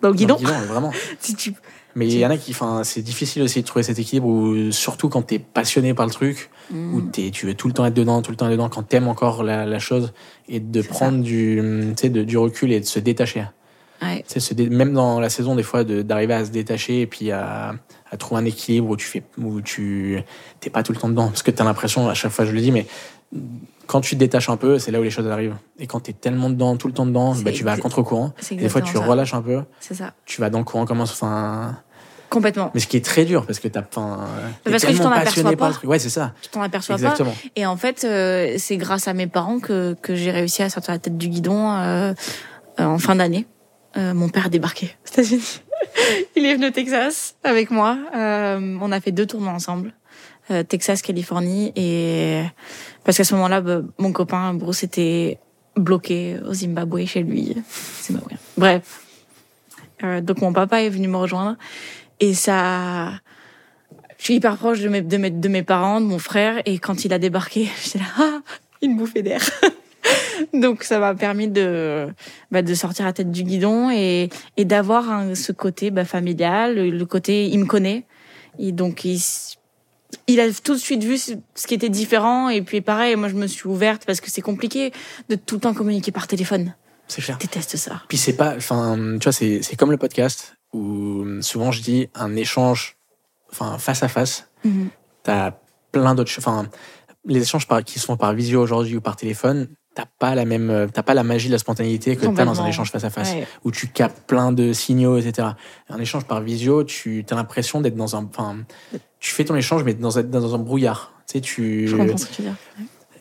[0.00, 0.34] dans le guidon.
[0.36, 0.92] Dans le guidon, vraiment.
[1.18, 1.54] Si tu-
[1.94, 4.70] Mais il y en a qui, enfin, c'est difficile aussi de trouver cet équilibre où,
[4.72, 6.94] surtout quand t'es passionné par le truc, Mm.
[6.94, 8.82] où t'es, tu veux tout le temps être dedans, tout le temps être dedans, quand
[8.84, 10.12] t'aimes encore la, la chose,
[10.48, 11.56] et de prendre du,
[12.02, 13.44] de- du recul et de se détacher.
[14.00, 14.24] Ouais.
[14.26, 17.30] Se dé- même dans la saison, des fois, de- d'arriver à se détacher et puis
[17.30, 17.74] à,
[18.10, 20.18] à trouver un équilibre où tu fais, où tu,
[20.60, 21.28] t'es pas tout le temps dedans.
[21.28, 22.86] Parce que t'as l'impression, à chaque fois, je le dis, mais
[23.92, 25.56] quand tu te détaches un peu, c'est là où les choses arrivent.
[25.78, 28.32] Et quand t'es tellement dedans, tout le temps dedans, bah, tu vas à contre-courant.
[28.50, 29.00] Des fois, tu ça.
[29.00, 30.14] relâches un peu, C'est ça.
[30.24, 31.76] tu vas dans le courant comme un, enfin,
[32.30, 32.70] Complètement.
[32.72, 35.10] mais ce qui est très dur parce que t'as, t'es parce que tu tellement t'en
[35.10, 35.72] aperçois pas.
[35.84, 36.32] Ouais, c'est ça.
[36.40, 37.02] Tu t'en aperçois pas.
[37.02, 37.34] Exactement.
[37.54, 40.94] Et en fait, euh, c'est grâce à mes parents que, que j'ai réussi à sortir
[40.94, 42.14] la tête du guidon euh,
[42.80, 43.46] euh, en fin d'année.
[43.94, 45.60] Mon père a débarqué aux États-Unis.
[46.36, 47.98] Il est venu au Texas avec moi.
[48.14, 49.92] On a fait deux tournois ensemble.
[50.50, 51.72] Euh, Texas, Californie.
[51.76, 52.42] Et
[53.04, 55.38] parce qu'à ce moment-là, bah, mon copain Bruce était
[55.76, 57.56] bloqué au Zimbabwe chez lui.
[58.56, 59.02] Bref.
[60.02, 61.56] Euh, donc mon papa est venu me rejoindre.
[62.20, 63.12] Et ça...
[64.18, 66.62] Je suis hyper proche de mes, de mes, de mes parents, de mon frère.
[66.64, 68.40] Et quand il a débarqué, j'étais là, ah,
[68.80, 69.40] une bouffée d'air.
[70.54, 72.08] Donc ça m'a permis de
[72.50, 77.04] bah, de sortir la tête du guidon et et d'avoir ce côté bah, familial, le,
[77.06, 78.04] côté il me connaît
[78.58, 79.20] et donc il
[80.26, 83.34] il a tout de suite vu ce qui était différent et puis pareil moi je
[83.34, 84.92] me suis ouverte parce que c'est compliqué
[85.28, 86.74] de tout le temps communiquer par téléphone.
[87.08, 87.36] C'est clair.
[87.40, 88.02] Je déteste ça.
[88.08, 92.34] Puis c'est pas, enfin, tu vois, c'est, comme le podcast où souvent je dis un
[92.36, 92.96] échange,
[93.50, 94.48] enfin, face à face.
[94.64, 94.88] Mhm.
[95.22, 95.52] T'as
[95.90, 96.68] plein d'autres, enfin,
[97.26, 100.44] les échanges par, qui se font par visio aujourd'hui ou par téléphone, t'as pas la
[100.44, 103.04] même, euh, t'as pas la magie de la spontanéité que t'as dans un échange face
[103.04, 103.46] à face Ouais.
[103.64, 105.48] où tu captes plein de signaux, etc.
[105.90, 108.56] Un échange par visio, tu as l'impression d'être dans un, enfin,
[109.20, 111.12] tu fais ton échange mais dans un, dans un brouillard.
[111.26, 112.56] Tu sais, tu, Je comprends ce que tu veux dire.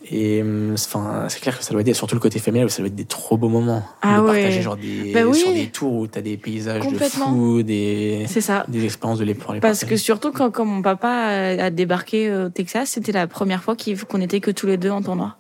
[0.10, 2.88] et hum, enfin, c'est clair que ça doit être, surtout le côté familial, ça doit
[2.88, 3.84] être des trop beaux moments.
[4.02, 4.28] Ah de ouais.
[4.42, 5.38] partager genre des, Bah oui.
[5.38, 8.66] sur des tours où t'as des paysages de fou, des, C'est ça.
[8.70, 12.34] des expériences de les pour les Parce que surtout quand, quand mon papa a, débarqué
[12.34, 13.76] au Texas, c'était la première fois
[14.10, 15.36] qu'on était que tous les deux en tournoi.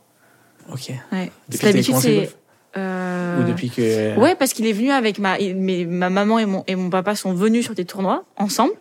[0.72, 0.91] Ok.
[1.11, 1.32] Ouais.
[1.51, 2.30] Le c'est.
[2.78, 4.17] euh, Ou depuis que.
[4.17, 7.15] Ouais, parce qu'il est venu avec ma, mes- ma maman et mon, et mon papa
[7.15, 8.74] sont venus sur des tournois ensemble.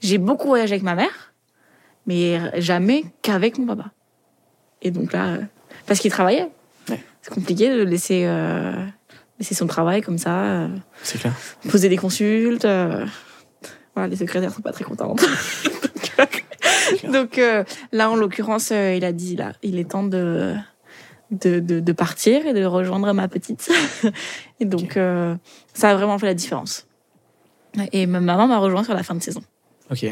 [0.00, 1.32] J'ai beaucoup voyagé avec ma mère,
[2.06, 3.90] mais jamais qu'avec mon papa.
[4.82, 5.38] Et donc là, euh,
[5.86, 6.48] parce qu'il travaillait.
[6.88, 7.00] Ouais.
[7.22, 8.72] C'est compliqué de laisser, euh,
[9.38, 10.68] laisser son travail comme ça, euh,
[11.02, 11.34] C'est clair.
[11.70, 12.64] poser des consultes.
[12.64, 13.04] euh,
[13.94, 15.24] voilà, les secrétaires sont pas très contentes.
[17.12, 20.54] donc euh, là, en l'occurrence, il a dit là, il est temps de
[21.30, 23.70] de, de, de partir et de rejoindre ma petite.
[24.60, 25.34] et donc, euh,
[25.74, 26.86] ça a vraiment fait la différence.
[27.92, 29.42] Et ma maman m'a rejoint sur la fin de saison.
[29.90, 30.06] Ok.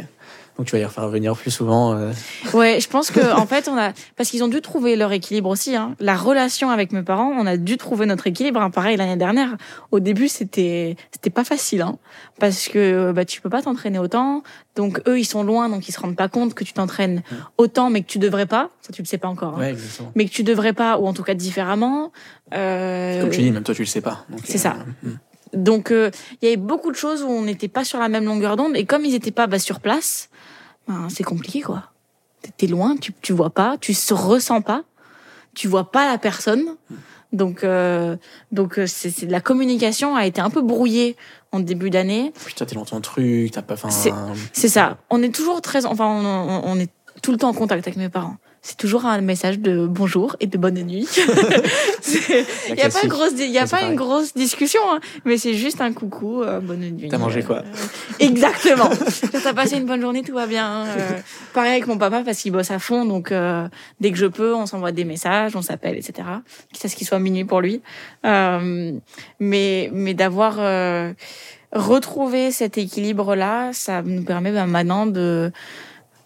[0.58, 1.94] Donc tu vas y refaire venir plus souvent.
[1.94, 2.10] euh.
[2.52, 5.48] Ouais, je pense que en fait, on a parce qu'ils ont dû trouver leur équilibre
[5.50, 5.76] aussi.
[5.76, 5.94] Hein.
[6.00, 8.60] La relation avec mes parents, on a dû trouver notre équilibre.
[8.60, 8.70] Hein.
[8.70, 9.56] Pareil l'année dernière,
[9.92, 11.96] au début, c'était c'était pas facile, hein,
[12.40, 14.42] parce que bah tu peux pas t'entraîner autant.
[14.74, 17.22] Donc eux, ils sont loin, donc ils se rendent pas compte que tu t'entraînes
[17.56, 18.70] autant, mais que tu devrais pas.
[18.82, 19.54] Ça, tu le sais pas encore.
[19.54, 19.60] hein.
[19.60, 20.10] Ouais, exactement.
[20.16, 22.10] Mais que tu devrais pas, ou en tout cas différemment.
[22.52, 24.24] Euh, Comme tu dis, même toi tu le sais pas.
[24.42, 24.74] C'est ça.
[25.04, 25.10] mm.
[25.54, 26.10] Donc euh,
[26.42, 28.76] il y avait beaucoup de choses où on n'était pas sur la même longueur d'onde
[28.76, 30.28] et comme ils n'étaient pas bah, sur place,
[30.88, 31.84] ben, c'est compliqué quoi.
[32.56, 34.82] T'es- loin, tu tu vois pas, tu se ressens pas,
[35.54, 36.64] tu vois pas la personne.
[37.32, 38.16] Donc euh,
[38.52, 41.14] donc euh, c'est la communication a été un peu brouillée
[41.52, 42.32] en début d'année.
[42.56, 44.98] Toi t'es dans ton truc, t'as pas C'est- ça.
[45.10, 47.96] On est toujours très enfin on, on- on est tout le temps en contact avec
[47.98, 48.36] mes parents.
[48.60, 51.08] C'est toujours un message de bonjour et de bonne nuit.
[52.68, 55.80] Il n'y a pas, grosse, y a pas une grosse discussion, hein, mais c'est juste
[55.80, 57.08] un coucou, euh, bonne nuit.
[57.08, 58.90] T'as mangé quoi Euh, Exactement.
[59.42, 60.84] T'as passé une bonne journée, tout va bien.
[60.86, 61.10] euh,
[61.54, 63.32] pareil avec mon papa parce qu'il bosse à fond, donc
[64.00, 66.28] dès que je peux, on s'envoie des messages, on s'appelle, etc.
[66.72, 67.80] Quitte à ce qu'il soit minuit pour lui.
[68.24, 70.58] Mais mais d'avoir
[71.72, 75.52] retrouvé cet équilibre-là, ça nous permet ben, maintenant de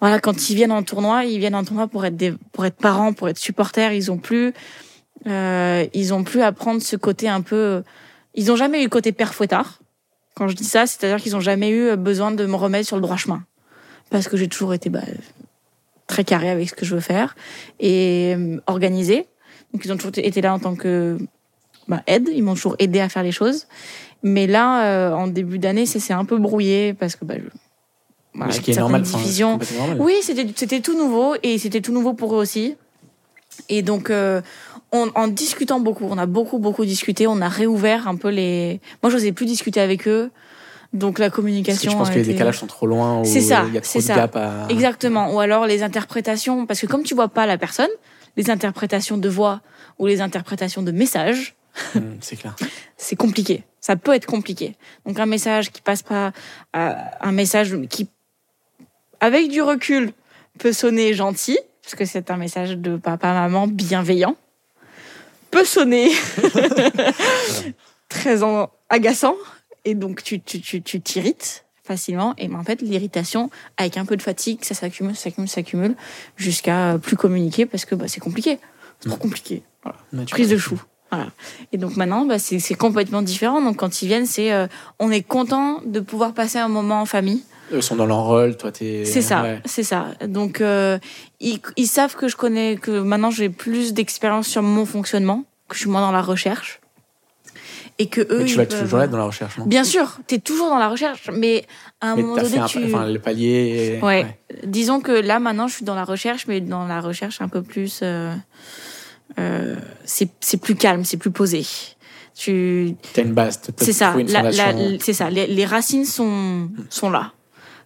[0.03, 2.75] voilà, quand ils viennent en tournoi, ils viennent en tournoi pour être des, pour être
[2.75, 3.93] parents, pour être supporters.
[3.93, 4.53] Ils ont plus,
[5.29, 7.85] euh, ils ont plus à prendre ce côté un peu.
[8.35, 9.79] Ils ont jamais eu le côté père fouettard.
[10.35, 13.03] Quand je dis ça, c'est-à-dire qu'ils ont jamais eu besoin de me remettre sur le
[13.03, 13.45] droit chemin,
[14.11, 15.03] parce que j'ai toujours été bah,
[16.09, 17.37] très carré avec ce que je veux faire
[17.79, 19.29] et euh, organisé.
[19.73, 21.17] Donc ils ont toujours été là en tant que
[21.87, 22.29] bah, aide.
[22.29, 23.69] Ils m'ont toujours aidé à faire les choses.
[24.25, 27.45] Mais là, euh, en début d'année, ça s'est un peu brouillé parce que bah, je,
[28.35, 29.03] Mais ce qui est normal.
[29.03, 29.97] normal.
[30.01, 32.77] oui, c'était c'était tout nouveau et c'était tout nouveau pour eux aussi.
[33.69, 34.41] Et donc, euh,
[34.93, 38.81] on, en discutant beaucoup, on a beaucoup beaucoup discuté, on a réouvert un peu les.
[39.03, 40.31] Moi, je n'osais plus discuter avec eux,
[40.95, 41.91] donc la Parce que communication.
[41.93, 43.99] je pense que les décalages sont trop loin C'est ça, il y a trop c'est
[43.99, 44.15] de ça.
[44.15, 44.67] gap à.
[44.71, 45.35] Exactement.
[45.35, 47.91] Ou alors les interprétations, parce que comme tu vois pas la personne,
[48.39, 49.61] les interprétations de voix
[49.99, 51.55] ou les interprétations de messages,
[51.95, 52.55] Mm, C'est clair.
[52.97, 53.65] c'est compliqué.
[53.81, 54.77] Ça peut être compliqué.
[55.07, 56.33] Donc un message qui passe pas,
[56.77, 58.09] euh, un message qui,
[59.23, 60.13] avec du recul,
[60.59, 64.37] peut sonner gentil, parce que c'est un message de papa maman bienveillant,
[65.53, 66.11] peut sonner
[68.09, 69.37] très en- agaçant,
[69.85, 72.35] et donc tu tu tu tu t'irrites facilement.
[72.37, 75.95] Et ben, en fait, l'irritation, avec un peu de fatigue, ça s'accumule, s'accumule, s'accumule,
[76.37, 78.59] jusqu'à plus communiquer, parce que bah, c'est compliqué.
[79.01, 79.63] C'est trop compliqué.
[79.85, 80.81] Voilà prise de chou.
[81.11, 81.29] Voilà.
[81.73, 83.63] Et donc maintenant, bah, c'est c'est complètement différent.
[83.63, 84.67] Donc quand ils viennent, c'est euh,
[84.99, 87.45] on est content de pouvoir passer un moment en famille.
[87.73, 89.05] Eux sont dans leur rôle, toi t'es.
[89.05, 89.61] C'est ça, ouais.
[89.65, 90.09] c'est ça.
[90.27, 90.99] Donc euh,
[91.41, 95.75] ils, ils savent que je connais, que maintenant j'ai plus d'expérience sur mon fonctionnement, que
[95.75, 96.81] je suis moins dans la recherche,
[97.99, 98.39] et que eux.
[98.41, 99.67] Mais tu ils vas peuvent- toujours être dans la recherche, non?
[99.67, 101.65] Bien sûr, t'es toujours dans la recherche, mais
[102.01, 102.85] à un Mais moment donné, un, tu.
[102.85, 104.01] enfin, le palier.
[104.03, 104.39] Ouais.
[104.65, 107.63] Disons que là maintenant, je suis dans la recherche, mais dans la recherche un peu
[107.63, 108.01] plus.
[108.03, 108.35] euh,
[109.39, 110.29] euh, c'est
[110.61, 111.65] plus calme, c'est plus posé.
[112.35, 113.61] Tu T'as une base.
[113.79, 115.31] c'est ça, la- la- c'est ça.
[115.31, 117.33] Les, les racines sont sont là.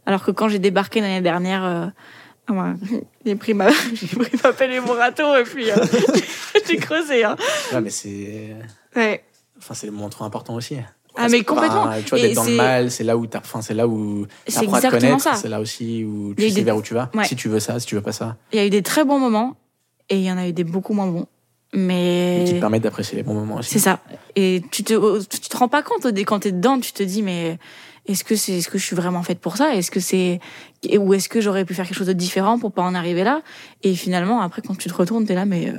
[0.06, 1.86] Alors que quand j'ai débarqué l'année dernière, euh,
[2.48, 5.74] ah ouais, j'ai pris ma j'ai pris ma pelle et mon râteau et puis euh,
[6.68, 7.24] j'ai creusé.
[7.24, 7.36] Hein.
[7.72, 8.56] Ouais, mais c'est.
[8.94, 9.24] Ouais.
[9.58, 10.76] Enfin, c'est le moment trop important aussi.
[11.18, 11.90] Ah, mais complètement.
[12.04, 14.74] tu vois, d'être dans le mal, c'est là où t'as, enfin, c'est là où t'apprends
[14.74, 15.36] à te connaître.
[15.36, 17.10] C'est là aussi où tu sais des- vers où tu vas.
[17.14, 17.24] Ouais.
[17.24, 18.36] Si tu veux ça, si tu veux pas ça.
[18.52, 19.56] Il y a eu des très bons moments
[20.10, 21.26] et il y en a eu des beaucoup moins bons.
[21.76, 23.70] Mais qui te permettent d'apprécier les bons moments aussi.
[23.70, 24.00] c'est ça.
[24.34, 27.58] Et tu te tu te rends pas compte quand t'es dedans, tu te dis mais
[28.06, 29.74] est-ce que c'est est-ce que je suis vraiment faite pour ça?
[29.74, 30.40] Est-ce que c'est
[30.98, 33.42] ou est-ce que j'aurais pu faire quelque chose de différent pour pas en arriver là?
[33.82, 35.78] Et finalement après quand tu te retournes, t'es là mais euh,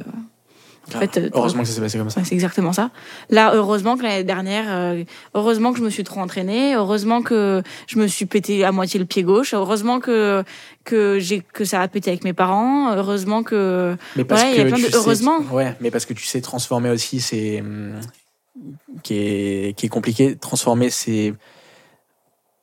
[0.95, 2.19] en fait, euh, Heureusement que ça s'est passé comme ça.
[2.21, 2.91] Ouais, c'est exactement ça.
[3.29, 7.61] Là, heureusement que l'année dernière, euh, heureusement que je me suis trop entraînée, heureusement que
[7.87, 10.43] je me suis pété à moitié le pied gauche, heureusement que
[10.85, 14.63] que j'ai que ça a pété avec mes parents, heureusement que Mais parce y a
[14.63, 15.39] que plein de- tu sais- heureusement.
[15.51, 17.99] ouais, mais parce que tu sais transformer aussi, c'est hum,
[19.03, 20.35] qui est qui est compliqué.
[20.37, 21.33] Transformer ces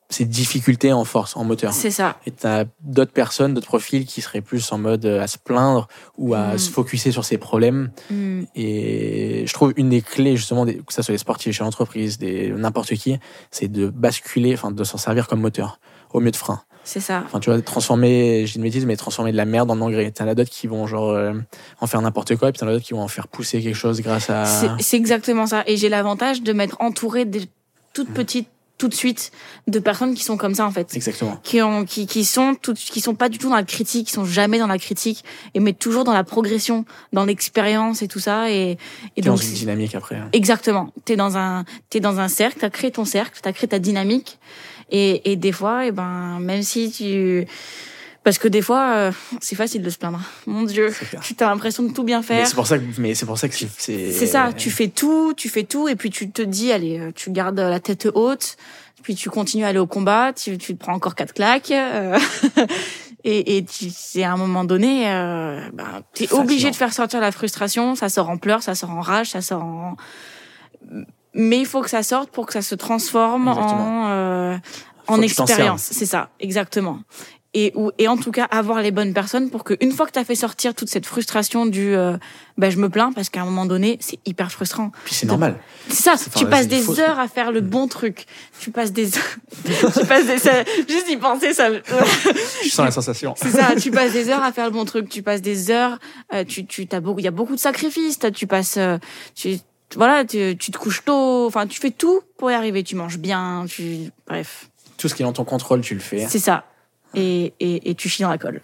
[0.09, 1.73] ces difficultés en force, en moteur.
[1.73, 2.17] c'est ça.
[2.25, 5.87] Et t'as d'autres personnes, d'autres profils qui seraient plus en mode euh, à se plaindre
[6.17, 6.57] ou à Mm.
[6.59, 7.89] se focuser sur ses problèmes.
[8.11, 8.43] Hmm.
[8.55, 12.93] Et je trouve une des clés justement, que ça soit les sportifs chez l'entreprise, n'importe
[12.95, 13.17] qui,
[13.51, 15.79] c'est de basculer, enfin de s'en servir comme moteur
[16.13, 16.61] au mieux de frein.
[16.83, 17.23] C'est ça.
[17.25, 20.11] Enfin, tu vois, transformer, j'ai une bêtise, mais transformer de la merde en engrais.
[20.11, 21.33] T'en as d'autres qui vont genre euh,
[21.81, 23.75] en faire n'importe quoi, et puis t'en as d'autres qui vont en faire pousser quelque
[23.75, 24.45] chose grâce à.
[24.79, 25.63] C'est exactement ça.
[25.65, 27.41] Et j'ai l'avantage de m'être entourée de
[27.93, 29.31] toutes petites, tout de suite,
[29.67, 30.93] de personnes qui sont comme ça en fait.
[30.95, 31.39] Exactement.
[31.43, 34.13] qui ont qui qui sont toutes qui sont pas du tout dans la critique qui
[34.13, 35.23] sont jamais dans la critique
[35.53, 38.77] et mais toujours dans la progression dans l'expérience et tout ça et et
[39.15, 40.15] T'es dans donc une dynamique après.
[40.17, 40.29] hein.
[40.33, 43.79] exactement t'es dans un t'es dans un cercle t'as créé ton cercle t'as créé ta
[43.79, 44.39] dynamique
[44.91, 47.47] Et, et des fois, et ben, même si tu,
[48.25, 50.19] parce que des fois, euh, c'est facile de se plaindre.
[50.47, 52.47] Mon Dieu, tu as l'impression de tout bien Mais faire.
[52.47, 53.69] c'est pour ça que, mais c'est pour ça que c'est.
[53.77, 57.11] C'est ça, tu fais tout, tu fais tout, et puis tu te dis, allez, euh,
[57.15, 58.57] tu gardes la tête haute,
[59.03, 62.17] puis tu continues à aller au combat, tu, tu te prends encore quatre claques, euh,
[63.23, 67.21] et, et tu, c'est à un moment donné, euh, bah, t'es obligé de faire sortir
[67.21, 69.95] la frustration, ça sort en pleurs, ça sort en rage, ça sort en...
[71.35, 74.03] Mais il faut que ça sorte pour que ça se transforme Exactement.
[74.05, 74.57] en, euh,
[75.07, 75.81] en expérience.
[75.91, 76.99] C'est ça, exactement.
[77.57, 80.19] Et, ou, et en tout cas, avoir les bonnes personnes pour qu'une fois que tu
[80.19, 82.17] as fait sortir toute cette frustration du euh,
[82.57, 84.91] bah, je me plains, parce qu'à un moment donné, c'est hyper frustrant.
[85.05, 85.55] Puis c'est normal.
[85.87, 88.25] C'est ça, tu enfin, passes des heures à faire le bon truc.
[88.59, 89.09] Tu passes des
[89.65, 91.69] tu passes des ça- juste y penser ça.
[91.71, 93.33] Je sens la sensation.
[93.37, 95.97] C'est ça, tu passes des heures à faire le bon truc, tu passes des heures,
[96.33, 98.97] euh, tu tu t'as beaucoup il y a beaucoup de sacrifices, tu passes euh,
[99.33, 99.57] tu
[99.95, 103.17] voilà, tu, tu te couches tôt, enfin tu fais tout pour y arriver, tu manges
[103.17, 104.69] bien, tu bref.
[104.97, 106.27] Tout ce qui est dans ton contrôle, tu le fais.
[106.27, 106.65] C'est ça.
[107.15, 108.61] Et, et, et tu chies dans la colle.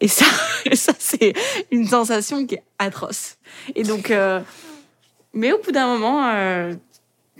[0.00, 0.24] Et ça,
[0.74, 1.32] ça c'est
[1.70, 3.36] une sensation qui est atroce.
[3.74, 4.40] Et donc, euh,
[5.34, 6.74] mais au bout d'un moment, euh,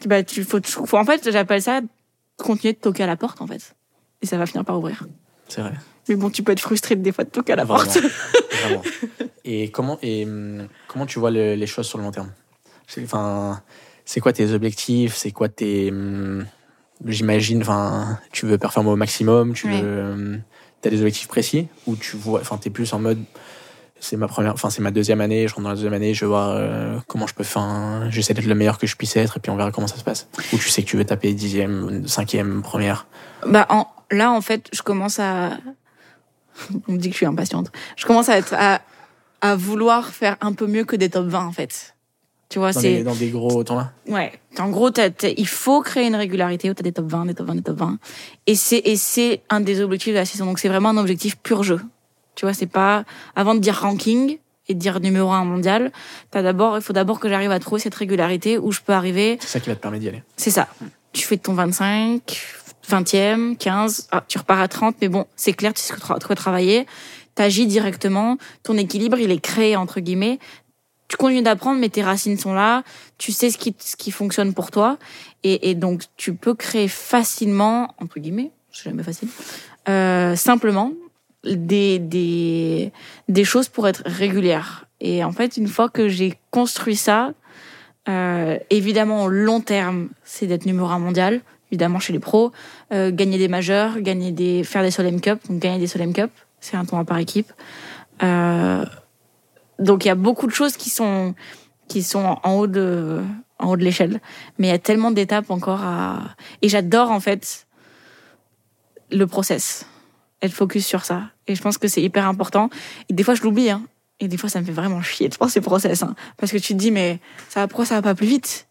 [0.07, 1.81] bah, tu faut, faut- en fait, j'appelle ça
[2.37, 3.75] continuer de toquer à la porte, en fait.
[4.23, 5.07] Et ça va finir par ouvrir.
[5.49, 5.73] C'est vrai.
[6.09, 7.85] Mais bon, tu peux être frustré des fois de toquer à la Vraiment.
[7.85, 7.99] porte.
[8.63, 8.83] Vraiment.
[9.45, 12.33] Et comment, et, hum, comment tu vois le- les choses sur le long terme?
[12.87, 13.63] C'est- Enfin,
[14.05, 15.15] c'est quoi tes objectifs?
[15.17, 15.91] C'est quoi tes.
[17.07, 20.41] J'imagine, enfin, tu veux performer au maximum, tu veux.
[20.85, 23.23] as des objectifs précis ou tu vois, enfin, t'es plus en mode.
[24.03, 26.25] C'est ma première, enfin, c'est ma deuxième année, je rentre dans la deuxième année, je
[26.25, 28.07] vais voir euh, comment je peux faire.
[28.11, 30.05] J'essaie d'être le meilleur que je puisse être et puis on verra comment ça se
[30.05, 30.27] passe.
[30.55, 33.07] Ou tu sais que tu veux taper dixième, cinquième, première.
[33.47, 35.59] Bah, en, là, en fait, je commence à.
[36.89, 37.71] On me dit que je suis impatiente.
[37.97, 38.81] Je commence à être à,
[39.41, 41.95] à vouloir faire un peu mieux que des top 20, en fait.
[42.51, 43.03] Tu vois, c'est.
[43.05, 43.91] dans des gros tournois.
[44.09, 44.33] Ouais.
[44.59, 47.35] En gros, t'as- il faut créer une régularité où tu as des top 20, des
[47.35, 47.99] top 20, des top 20.
[48.47, 50.45] Et c'est, un des objectifs de la saison.
[50.47, 51.81] Donc, c'est vraiment un objectif pur jeu.
[52.35, 53.05] Tu vois, c'est pas,
[53.37, 54.39] avant de dire ranking
[54.69, 55.93] et de dire numéro un mondial,
[56.33, 59.39] t'as d'abord, il faut d'abord que j'arrive à trouver cette régularité où je peux arriver.
[59.41, 60.23] C'est ça qui va te permettre d'y aller.
[60.37, 60.69] C'est ça.
[61.13, 62.21] Tu fais ton 25,
[62.89, 66.01] 20e, 15, ah, tu repars à 30, mais bon, c'est clair, tu sais ce que
[66.05, 66.87] tra- quoi travailler.
[67.35, 70.39] T'agis directement, ton équilibre, il est créé, entre guillemets.
[71.11, 72.85] Tu continues d'apprendre, mais tes racines sont là.
[73.19, 74.97] Tu sais ce qui, ce qui fonctionne pour toi.
[75.43, 79.27] Et, et donc, tu peux créer facilement, entre guillemets, c'est jamais facile,
[79.89, 80.93] euh, simplement,
[81.43, 82.93] des, des,
[83.29, 84.87] des choses pour être régulière.
[85.01, 87.33] Et en fait, une fois que j'ai construit ça,
[88.09, 91.41] euh, évidemment, au long terme, c'est d'être numéro un mondial,
[91.73, 92.53] évidemment chez les pros,
[92.93, 96.31] euh, gagner des majeurs, gagner des, faire des Solheim Cup, donc gagner des Solheim Cup,
[96.61, 97.53] c'est un tournoi par équipe.
[98.23, 98.85] Euh,
[99.81, 101.35] donc il y a beaucoup de choses qui sont
[101.89, 103.21] qui sont en haut de
[103.59, 104.21] en haut de l'échelle,
[104.59, 107.67] mais il y a tellement d'étapes encore à et j'adore en fait
[109.11, 109.87] le process,
[110.41, 111.31] être focus sur ça.
[111.49, 112.71] Et je pense que c'est hyper important.
[113.09, 113.83] Et des fois je l'oublie, hein.
[114.21, 116.15] Et des fois ça me fait vraiment chier de penser process, hein.
[116.37, 117.19] parce que tu te dis mais
[117.49, 118.69] ça pourquoi ça va pas plus vite?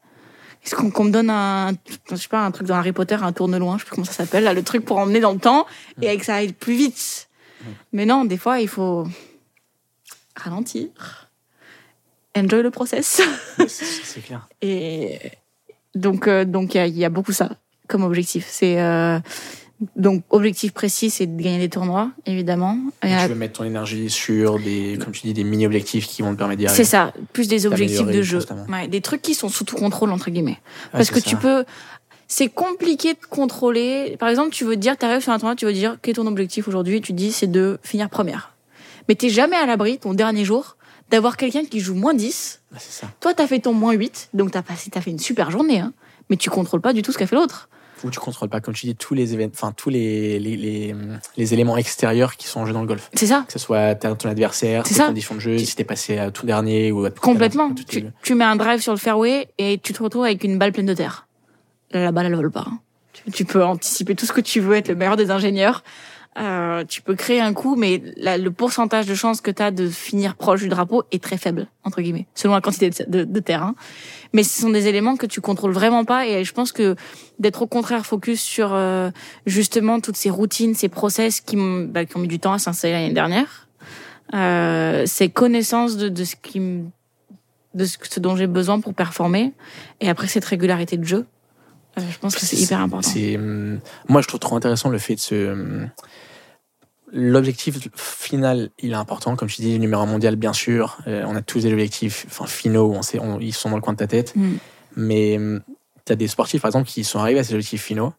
[0.65, 1.71] Est-ce qu'on qu'on me donne un,
[2.09, 4.05] je sais pas, un truc dans Harry Potter, un tourne loin, je sais plus comment
[4.05, 5.65] ça s'appelle, là, le truc pour emmener dans le temps
[6.01, 7.29] et que ça aille plus vite.
[7.93, 9.07] Mais non, des fois, il faut
[10.39, 10.87] ralentir,
[12.35, 13.21] enjoy le process.
[13.67, 14.47] C'est clair.
[14.61, 15.19] Et
[15.95, 17.51] donc, euh, donc il y a, il y a beaucoup ça
[17.87, 18.47] comme objectif.
[18.49, 19.19] C'est euh,
[19.95, 22.77] donc objectif précis, c'est de gagner des tournois, évidemment.
[23.03, 26.33] Et, Tu veux mettre ton énergie sur des, comme tu dis, des mini-objectifs qui vont
[26.33, 26.83] te permettre d'y arriver.
[26.83, 30.11] C'est ça, plus des objectifs de jeu, ouais, des trucs qui sont sous tout contrôle
[30.11, 30.51] entre guillemets.
[30.51, 31.29] Ouais, Parce que ça.
[31.29, 31.65] tu peux.
[32.31, 34.15] C'est compliqué de contrôler.
[34.19, 36.15] Par exemple, tu veux dire, tu arrives sur un tournoi, tu veux dire, quel est
[36.15, 37.01] ton objectif aujourd'hui?
[37.01, 38.53] Tu dis, c'est de finir première.
[39.09, 40.77] Mais t'es jamais à l'abri, ton dernier jour,
[41.09, 42.61] d'avoir quelqu'un qui joue moins 10.
[42.71, 43.07] Ouais, c'est ça.
[43.19, 45.91] Toi, t'as fait ton moins 8, donc t'as passé, t'as fait une super journée, hein.
[46.29, 47.67] Mais tu contrôles pas du tout ce qu'a fait l'autre.
[48.03, 50.95] Ou tu contrôles pas, comme tu dis, tous les événements, enfin, tous les, les, les,
[51.35, 53.09] les éléments extérieurs qui sont en jeu dans le golf.
[53.13, 53.43] C'est ça.
[53.47, 55.07] Que ce soit ton adversaire, tes ça.
[55.07, 57.73] conditions de jeu, si t'es passé à tout dernier ou à tout Complètement.
[57.73, 60.71] Tu, tu mets un drive sur le fairway et tu te retrouves avec une balle
[60.71, 61.27] pleine de terre.
[61.91, 62.65] Là, la balle, elle vole pas.
[62.67, 62.79] hein.
[63.11, 65.83] Tu, tu peux anticiper tout ce que tu veux, être le meilleur des ingénieurs.
[66.39, 69.71] Euh, tu peux créer un coup, mais la- le pourcentage de chance que tu as
[69.71, 73.23] de finir proche du drapeau est très faible, entre guillemets, selon la quantité de, de,
[73.25, 73.61] de terre.
[73.63, 73.75] hein.
[74.31, 76.27] Mais ce sont des éléments que tu contrôles vraiment pas.
[76.27, 76.95] Et je pense que
[77.39, 79.09] d'être au contraire focus sur euh,
[79.45, 82.93] justement toutes ces routines, ces process qui, bah, qui ont mis du temps à s'installer
[82.93, 83.67] l'année dernière,
[84.33, 86.61] euh, ces connaissances de, de ce qui
[87.75, 89.51] de ce, dont j'ai besoin pour performer.
[89.99, 91.25] Et après, cette régularité de jeu,
[91.97, 93.09] euh, je pense que c'est hyper important.
[93.35, 95.85] Hum, moi, je trouve trop intéressant le fait de se.
[97.11, 99.35] L'objectif final, il est important.
[99.35, 100.97] Comme tu dis, numéro un mondial, bien sûr.
[101.07, 103.81] Euh, on a tous des objectifs enfin, finaux, on sait, on- ils sont dans le
[103.81, 104.35] coin de ta tête.
[104.35, 104.49] Mm.
[104.95, 105.39] Mais
[106.05, 108.13] tu as des sportifs, par exemple, qui sont arrivés à ces objectifs finaux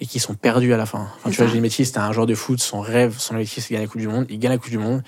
[0.00, 1.08] et qui sont perdus à la fin.
[1.16, 1.52] Enfin, tu vois, ça.
[1.52, 3.90] Gilles Métis, c'était un joueur de foot, son rêve, son objectif, c'est de gagner la
[3.90, 4.26] Coupe du Monde.
[4.28, 5.02] Il gagne la Coupe du Monde,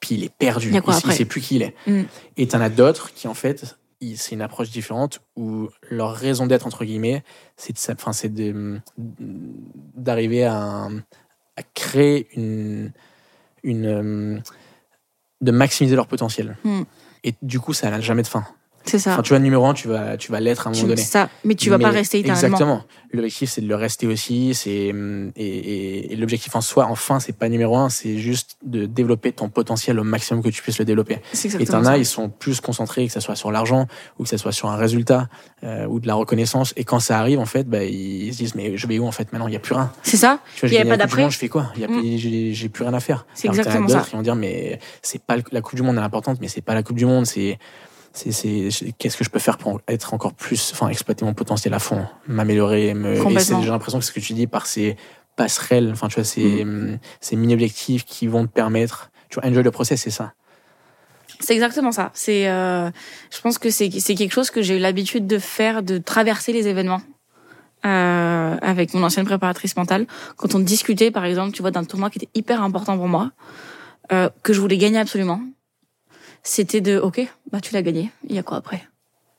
[0.00, 0.68] puis il est perdu.
[0.68, 1.74] Il après sait plus qui il est.
[1.86, 2.02] Mm.
[2.36, 3.76] Et t'en as d'autres qui, en fait,
[4.16, 7.24] c'est une approche différente où leur raison d'être, entre guillemets,
[7.56, 7.72] c'est
[9.96, 10.98] d'arriver à, un-
[11.56, 12.92] à créer une,
[13.62, 14.40] une, euh,
[15.40, 16.56] de maximiser leur potentiel.
[16.64, 16.82] Mm.
[17.24, 18.44] Et du coup, ça n'a jamais de fin.
[18.86, 19.12] C'est ça.
[19.14, 21.00] Enfin, tu vois, numéro un, tu vas, tu vas l'être à un moment donné.
[21.00, 21.28] ça.
[21.44, 22.46] Mais tu vas pas rester éternellement.
[22.48, 22.84] Exactement.
[23.12, 24.54] L'objectif, c'est de le rester aussi.
[24.54, 28.56] C'est hum, et, et- et l'objectif en soi, enfin, c'est pas numéro un, c'est juste
[28.64, 31.18] de développer ton potentiel au maximum que tu puisses le développer.
[31.60, 31.98] Et t'en as, ça.
[31.98, 33.86] ils sont plus concentrés, que ce soit sur l'argent
[34.18, 35.28] ou que ce soit sur un résultat
[35.62, 36.74] euh, ou de la reconnaissance.
[36.76, 39.12] Et quand ça arrive, en fait, bah, ils se disent mais je vais où en
[39.12, 39.46] fait maintenant?
[39.48, 39.92] Il y a plus rien.
[40.02, 40.40] C'est ça.
[40.62, 41.30] Il y j'ai a pas d'après.
[41.30, 41.72] Je fais quoi?
[41.76, 42.00] Il y a Mm.
[42.00, 43.26] plus- J'ai plus rien à faire.
[43.34, 44.00] C'est exactement ça.
[44.00, 46.74] qui vont dire mais c'est pas la Coupe du Monde est importante, mais c'est pas
[46.74, 47.58] la Coupe du Monde, c'est
[48.14, 48.32] c'est
[48.98, 52.06] qu'est-ce que je peux faire pour être encore plus enfin exploiter mon potentiel à fond
[52.28, 54.96] m'améliorer me j'ai l'impression que ce que tu dis par ces
[55.36, 56.98] passerelles enfin tu vois ces Mm.
[57.20, 60.32] ces mini objectifs qui vont te permettre tu vois enjoy le process c'est ça
[61.40, 62.10] C'est exactement ça.
[62.14, 62.90] C'est, euh,
[63.30, 66.52] je pense que c'est c'est quelque chose que j'ai eu l'habitude de faire, de traverser
[66.52, 67.02] les événements.
[67.84, 70.06] Euh, avec mon ancienne préparatrice mentale,
[70.38, 73.32] quand on discutait, par exemple, tu vois, d'un tournoi qui était hyper important pour moi,
[74.10, 75.42] euh, que je voulais gagner absolument,
[76.44, 78.12] c'était de, ok, bah tu l'as gagné.
[78.28, 78.86] Il y a quoi après?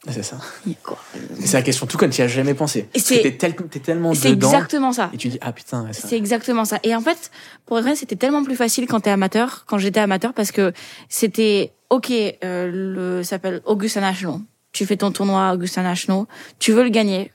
[0.07, 0.37] C'est ça
[0.67, 0.99] Il y a quoi?
[1.39, 4.31] C'est la question tout comme tu y as jamais pensé c'est- tel- t'es tellement C'est
[4.35, 5.09] dedans exactement ça.
[5.13, 6.77] et tu dis ah putain C'est exactement ça.
[6.83, 7.31] Et en fait,
[7.65, 10.73] pour être vrai, c'était tellement plus facile quand t'es amateur, quand j'étais amateur, parce que
[11.09, 12.11] c'était ok.
[12.43, 14.41] Euh, le ça s'appelle Augusta National.
[14.73, 16.25] Tu fais ton tournoi Augusta National.
[16.59, 17.31] Tu veux le gagner,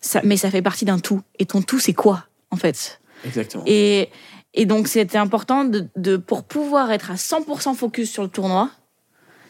[0.00, 1.22] ça, mais ça fait partie d'un tout.
[1.38, 3.00] Et ton tout, c'est quoi en fait?
[3.24, 4.10] Exactement Et
[4.54, 8.70] et donc c'était important de, de pour pouvoir être à 100% focus sur le tournoi,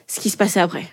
[0.06, 0.86] ce qui se passait après.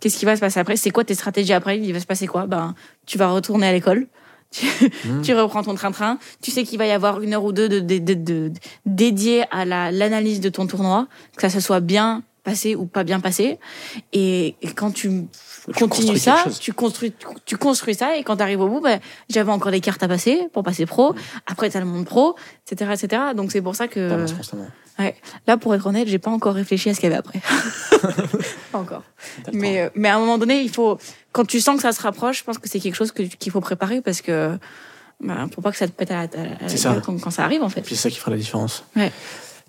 [0.00, 0.76] Qu'est-ce qui va se passer après?
[0.76, 1.78] C'est quoi tes stratégies après?
[1.80, 2.46] Il va se passer quoi?
[2.46, 2.74] Ben,
[3.06, 4.06] tu vas retourner à l'école.
[4.50, 4.64] Tu,
[5.04, 5.20] Mm.
[5.22, 6.18] tu reprends ton train-train.
[6.40, 8.52] Tu sais qu'il va y avoir une heure ou deux de, de, de, de-
[8.86, 13.04] dédiée à la l'analyse de ton tournoi, que ça se soit bien passé ou pas
[13.04, 13.58] bien passé.
[14.12, 15.26] Et, et quand tu,
[15.76, 18.16] Tu continues ça, tu construis, tu, tu construis ça.
[18.16, 20.86] Et quand tu arrives au bout, ben, j'avais encore des cartes à passer pour passer
[20.86, 21.14] pro.
[21.46, 22.36] Après, t'as le monde pro,
[22.66, 23.22] etc., etc.
[23.36, 24.68] Donc c'est pour ça que constamment
[25.46, 27.40] Là, pour être honnête, j'ai pas encore réfléchi à ce qu'il y avait après.
[28.72, 29.04] pas encore.
[29.52, 30.98] Mais, euh, mais à un moment donné, il faut,
[31.30, 33.60] quand tu sens que ça se rapproche, je pense que c'est quelque chose qu'il faut
[33.60, 34.58] préparer parce que,
[35.20, 37.00] bah, pour pas que ça te pète à la, à la ça.
[37.04, 37.84] quand, quand ça arrive, en fait.
[37.86, 38.84] C'est ça qui fera la différence.
[38.96, 39.12] Ouais.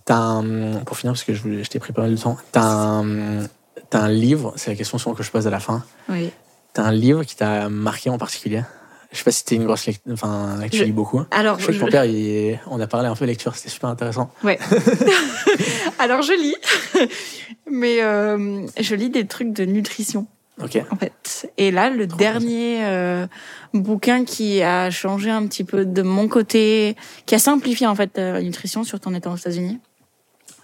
[0.10, 2.36] T'as un- pour finir, parce que je, voulais- je t'ai pris pas mal de temps,
[2.52, 3.46] t'as un,
[3.92, 6.32] t'as un livre, c'est la question souvent que je pose à la fin, Oui.
[6.74, 8.64] t'as un livre qui t'a marqué en particulier
[9.12, 11.22] Je sais pas si t'es une grosse lecture, enfin, que tu Je- lis beaucoup.
[11.30, 13.70] Alors, Je sais que je- ton père, il- on a parlé un peu lecture, c'était
[13.70, 14.32] super intéressant.
[14.44, 14.58] Ouais.
[16.00, 16.56] Alors, je lis.
[17.70, 20.26] mais euh, je lis des trucs de nutrition.
[20.62, 20.78] Ok.
[20.92, 21.50] en fait.
[21.58, 23.28] Et là, le dernier euh,
[23.74, 28.18] bouquin qui a changé un petit peu de mon côté, qui a simplifié en fait
[28.18, 29.80] euh, la nutrition, surtout en étant aux États-Unis,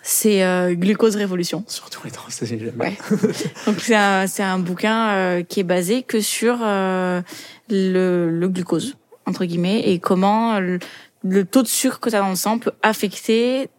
[0.08, 1.64] c'est euh, Glucose Révolution.
[1.68, 2.48] Surtout les trans, c'est.
[2.78, 2.96] Ouais.
[3.66, 7.24] Donc c'est un, c'est un bouquin euh, qui est basé que sur euh,
[7.72, 10.78] le, le glucose entre guillemets et comment le,
[11.24, 13.70] le taux de sucre que tu as dans le sang peut affecter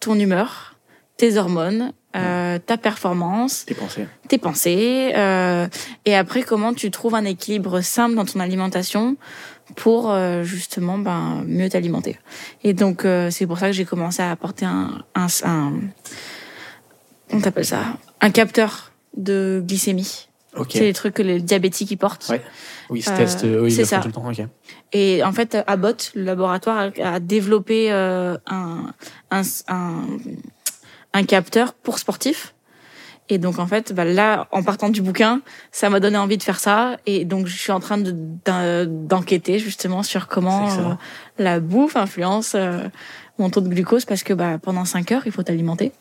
[0.00, 0.74] ton humeur,
[1.16, 4.06] tes hormones, euh, ta performance Tes pensées.
[4.28, 5.66] tes pensées euh,
[6.04, 9.16] et après comment tu trouves un équilibre simple dans ton alimentation
[9.76, 12.18] pour euh, justement ben mieux t'alimenter
[12.64, 15.72] et donc euh, c'est pour ça que j'ai commencé à apporter un un, un
[17.32, 17.96] on t'appelle ça?
[18.20, 20.68] Un capteur de glycémie Ok.
[20.72, 22.42] c'est les trucs que les diabétiques ils portent Ouais.
[22.90, 24.48] Oui, ils se Euh, testent, ils le font tout le temps.
[24.92, 28.92] Et en fait Abbott le laboratoire a, a développé euh, un,
[29.30, 30.02] un un
[31.14, 32.54] un capteur pour sportifs
[33.28, 36.42] et donc en fait, bah, là, en partant du bouquin, ça m'a donné envie de
[36.42, 36.96] faire ça.
[37.06, 38.14] Et donc je suis en train de-
[38.44, 40.94] d'en- d'enquêter justement sur comment euh,
[41.38, 42.80] la bouffe influence euh,
[43.38, 45.92] mon taux de glucose parce que bah, pendant 5 heures, il faut t'alimenter.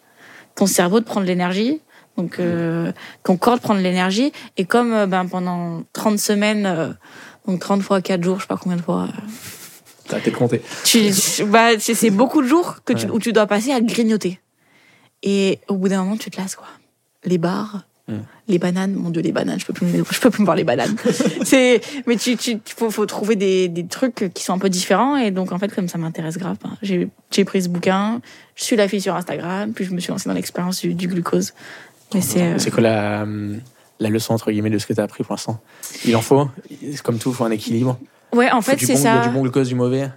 [0.56, 1.80] Ton cerveau de l'énergie,
[2.18, 2.92] donc euh,
[3.24, 4.34] ton corps de l'énergie.
[4.58, 6.90] Et comme ben, pendant 30 semaines, euh,
[7.48, 9.08] donc 30 fois 4 jours, je sais pas combien de fois,
[10.10, 10.62] T'as peut-être compté.
[10.84, 13.12] tu, tu- bah, c'est c'est beaucoup de jours que tu, Ouais.
[13.14, 14.42] où tu dois passer à grignoter.
[15.24, 16.68] Et au bout d'un moment, tu te lasses, quoi.
[17.26, 18.14] Les bars, Mm.
[18.48, 20.64] les bananes, mon dieu, les bananes, je peux plus, je peux plus me voir les
[20.64, 20.96] bananes.
[21.44, 25.18] c'est, mais tu, tu, faut, faut trouver des, des trucs qui sont un peu différents.
[25.18, 28.20] Et donc, en fait, comme ça m'intéresse grave, ben, j'ai, j'ai pris ce bouquin,
[28.56, 31.08] je suis la fille sur Instagram, puis je me suis lancée dans l'expérience du, du
[31.08, 31.54] glucose.
[32.14, 33.26] Mais c'est, euh, C'est quoi la,
[34.00, 35.62] la leçon, entre guillemets, de ce que t'as appris pour l'instant?
[36.04, 36.50] Il en faut.
[37.04, 38.00] Comme tout, il faut un équilibre.
[38.34, 39.28] ouais, en fait, c'est bon, il y a ça.
[39.28, 40.10] du bon glucose, du mauvais.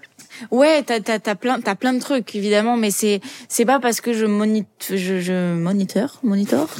[0.51, 4.01] Ouais, t'as t'as t'as plein t'as plein de trucs évidemment, mais c'est c'est pas parce
[4.01, 6.68] que je monite je je moniteur monitor.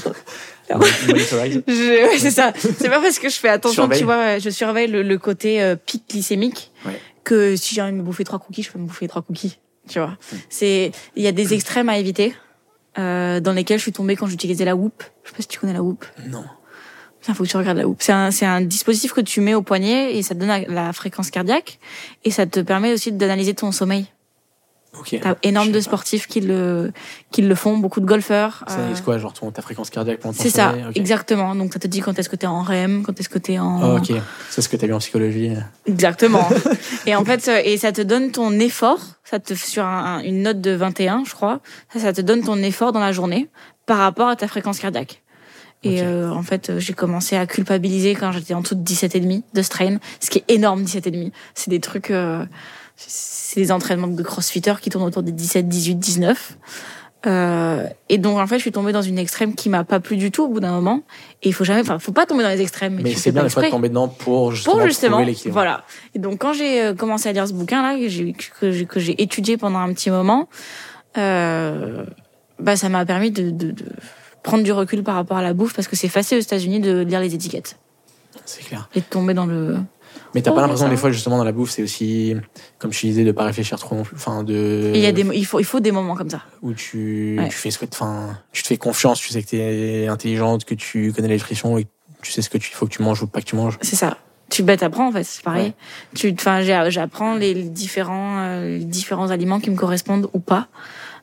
[0.71, 2.53] Je- ouais, c'est ça.
[2.57, 3.99] C'est pas parce que je fais attention, Surveille.
[3.99, 6.99] tu vois, je surveille le, le côté euh, pic glycémique Ouais.
[7.23, 9.59] que si j'ai envie de me bouffer trois cookies, je peux me bouffer trois cookies.
[9.89, 10.37] Tu vois, Hmm.
[10.49, 12.35] c'est il y a des extrêmes à éviter
[12.99, 15.03] euh, dans lesquels je suis tombée quand j'utilisais la Whoop.
[15.25, 16.07] Je sais pas si tu connais la Whoop.
[16.29, 16.45] Non.
[17.29, 17.85] Il faut que tu regardes la.
[17.99, 20.61] C'est un c'est un dispositif que tu mets au poignet et ça te donne la,
[20.69, 21.79] la fréquence cardiaque
[22.25, 24.07] et ça te permet aussi d'analyser ton sommeil.
[24.97, 25.19] Ok.
[25.21, 25.81] T'as énorme de pas.
[25.81, 26.93] sportifs qui le
[27.33, 28.63] qui le font, beaucoup de golfeurs.
[28.69, 31.57] Ça euh, analyse quoi, genre ton, ta fréquence cardiaque pendant ton c'est ça, exactement.
[31.57, 33.95] Donc ça te dit quand est-ce que t'es en REM, quand est-ce que t'es en
[33.95, 34.13] Oh, ok.
[34.51, 35.51] C'est ce que t'as vu en psychologie.
[35.87, 36.49] Exactement.
[37.07, 40.23] et en fait, euh, et ça te donne ton effort, ça te sur un- un-
[40.23, 41.59] une note de 21, je crois.
[41.93, 43.49] Ça, ça te donne ton effort dans la journée
[43.87, 45.24] par rapport à ta fréquence cardiaque.
[45.85, 49.15] Et euh, en fait, euh, j'ai commencé à culpabiliser quand j'étais en dessous de 17
[49.17, 51.33] et demi de strain, ce qui est énorme 17 et demi.
[51.55, 52.45] C'est des trucs euh,
[52.97, 56.57] c'est des entraînements de crossfitters qui tournent autour des 17, 18, 19.
[57.27, 60.17] Euh, et donc en fait, je suis tombée dans une extrême qui m'a pas plu
[60.17, 61.03] du tout au bout d'un moment.
[61.43, 63.01] Et il faut jamais, enfin, faut pas tomber dans les extrêmes.
[63.03, 65.27] Mais c'est bien pas des fois de exprès tomber dedans pour justement, pour justement trouver
[65.27, 65.55] l'équilibre.
[65.55, 68.71] voilà et donc quand j'ai euh, commencé à lire ce bouquin là que j'ai que
[68.71, 70.49] j'ai que j'ai étudié pendant un petit moment
[71.17, 72.05] euh,
[72.59, 73.85] bah ça m'a permis de, de, de
[74.45, 77.01] prendre du recul par rapport à la bouffe parce que c'est facile aux États-Unis de
[77.01, 77.77] lire les étiquettes
[78.45, 78.89] C'est clair.
[78.95, 79.79] et de tomber dans le
[80.35, 82.37] Mais t'as Oh, pas l'impression ça des fois justement dans la bouffe, c'est aussi,
[82.79, 84.15] comme je te disais, de pas réfléchir trop non plus.
[84.17, 84.93] Enfin, de.
[84.95, 87.49] Il y a des il faut il faut des moments comme ça où tu, Ouais.
[87.49, 90.75] tu fais ce que, enfin, tu te fais confiance, tu sais que t'es intelligente, que
[90.75, 91.87] tu connais la nutrition et
[92.23, 93.79] tu sais ce que tu faut que tu manges ou pas que tu manges.
[93.83, 94.17] c'est ça
[94.51, 95.75] tu bêtes apprends en fait c'est pareil Ouais.
[96.15, 100.69] tu enfin j'ai- j'apprends les différents euh, les différents aliments qui me correspondent ou pas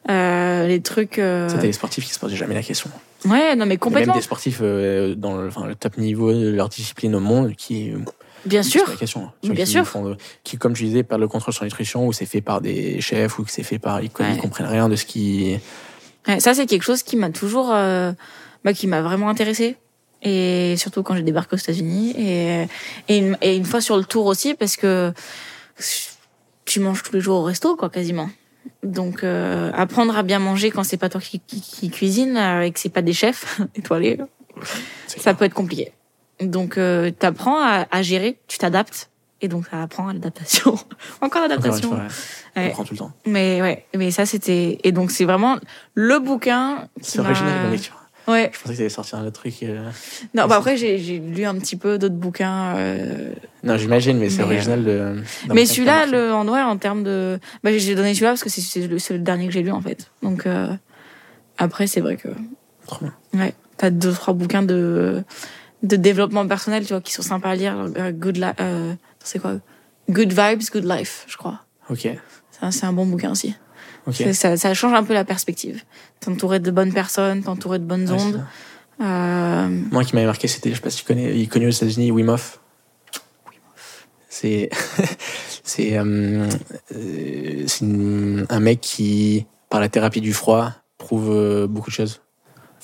[0.10, 2.90] euh, les trucs euh, t'as des sportifs qui se posent jamais la question.
[3.26, 6.34] Ouais non mais Et même complètement des sportifs euh, dans le, enfin, le top niveau
[6.34, 7.92] de leur discipline au monde qui
[8.46, 9.32] bien qui se sûr la question.
[9.44, 9.86] Bien qui sûr.
[9.86, 12.42] font de- qui, comme tu disais, perdent le contrôle sur la nutrition ou c'est fait
[12.42, 14.38] par des chefs ou que c'est fait par, ils, ils Ouais.
[14.38, 15.58] comprennent rien de ce qui,
[16.28, 18.12] Ouais, ça, c'est quelque chose qui m'a toujours, euh,
[18.64, 19.76] bah, qui m'a vraiment intéressé.
[20.24, 22.14] Et surtout quand j'ai débarqué aux États-Unis.
[22.16, 22.68] Et,
[23.08, 25.12] et, une, et une fois sur le tour aussi, parce que
[26.66, 28.30] tu manges tous les jours au resto, quoi, quasiment.
[28.84, 32.62] Donc, euh, apprendre à bien manger quand c'est pas toi qui, qui, qui cuisine euh,
[32.62, 34.18] et que c'est pas des chefs étoilés,
[35.08, 35.92] ça peut être compliqué.
[36.42, 39.10] Donc, euh, t'apprends à, à gérer, tu t'adaptes.
[39.44, 40.76] Et donc, ça apprend à l'adaptation.
[41.22, 41.92] Encore l'adaptation.
[42.56, 42.70] on Ouais.
[42.70, 43.12] prend tout le temps.
[43.26, 44.78] Mais ouais, mais ça, c'était...
[44.84, 45.58] Et donc, c'est vraiment
[45.96, 48.01] le bouquin qui C'est original comme lecture.
[48.32, 49.62] Ouais, Je pensais que t'allais sortir un autre truc.
[49.64, 49.90] euh,
[50.34, 52.76] non, bah après, j'ai lu un petit peu d'autres bouquins.
[52.78, 55.16] euh, Non, j'imagine, mais c'est original de.
[55.48, 57.40] d'un Mais celui-là, le, en ouais, en termes de.
[57.64, 60.10] Bah, j'ai donné celui-là parce que c'est- le, dernier que j'ai lu, en fait.
[60.24, 60.68] Donc, euh,
[61.58, 62.30] après, c'est vrai que.
[62.88, 63.14] Trop bien.
[63.34, 65.24] Ouais, t'as deux, trois bouquins de,
[65.84, 67.76] de développement personnel, tu vois, qui sont sympas à lire.
[67.98, 69.54] Euh, good Li- euh, c'est quoi?
[70.10, 71.62] Good Vibes, Good Life, je crois.
[71.90, 72.08] Ok.
[72.70, 73.56] C'est un bon bouquin aussi.
[74.12, 75.84] Ça, ça change un peu la perspective.
[76.20, 78.46] T'entourer de bonnes personnes, t'entourer de bonnes Ouais, ondes.
[79.02, 81.68] Euh, Moi qui m'avait marqué, c'était, je sais pas si tu connais, il est connu
[81.68, 82.60] aux États-Unis, Wim Hof.
[84.30, 84.70] C'est,
[85.64, 86.48] c'est, euh,
[86.96, 92.22] euh, un mec qui, par la thérapie du froid, prouve euh, beaucoup de choses.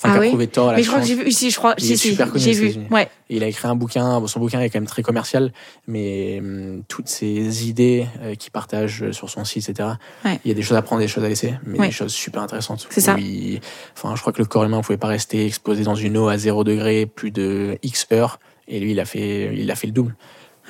[0.00, 1.30] Enfin, Ah qui a oui prouvé tort à la mais je crois que j'ai vu,
[1.32, 2.74] si, je crois, Il si, est si, super connu j'ai vu.
[2.90, 3.08] Ouais.
[3.28, 5.52] Et il a écrit un bouquin, bon, son bouquin est quand même très commercial,
[5.88, 9.88] mais hum, toutes ces idées euh, qu'il partage euh, sur son site, etc.
[10.24, 10.38] Ouais.
[10.44, 11.86] Il y a des choses à prendre, des choses à laisser, mais Ouais.
[11.88, 12.86] des choses super intéressantes.
[12.90, 13.16] C'est ça.
[13.18, 13.60] il-
[13.96, 16.28] Enfin, je crois que le corps humain ne pouvait pas rester exposé dans une eau
[16.28, 18.38] à 0 degré plus de X heures,
[18.68, 20.14] et lui, il a fait, il a fait le double.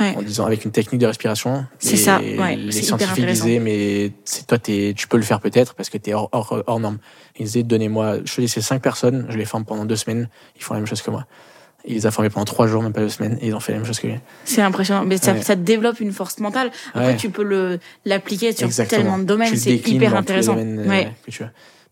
[0.00, 0.14] Ouais.
[0.16, 1.66] En disant avec une technique de respiration.
[1.78, 5.74] C'est ça, ouais, Les scientifiques disaient, mais c'est toi, t'es- tu peux le faire peut-être
[5.74, 6.98] parce que tu es hors, hors, hors norme.
[7.38, 10.74] Ils disaient, donnez-moi, je ces cinq personnes, je les forme pendant deux semaines, ils font
[10.74, 11.26] la même chose que moi.
[11.84, 13.72] Il les a formés pendant trois jours, même pas deux semaines, et ils ont fait
[13.72, 14.16] la même chose que lui.
[14.44, 15.04] C'est impressionnant.
[15.04, 15.42] Mais ça, Ouais.
[15.42, 16.70] ça développe une force mentale.
[16.92, 17.16] Après, Ouais.
[17.16, 19.02] tu peux l'appliquer sur Exactement.
[19.02, 19.56] tellement de domaines.
[19.56, 20.56] C'est hyper intéressant.
[20.58, 21.12] euh, Ouais.
[21.24, 21.44] que tu.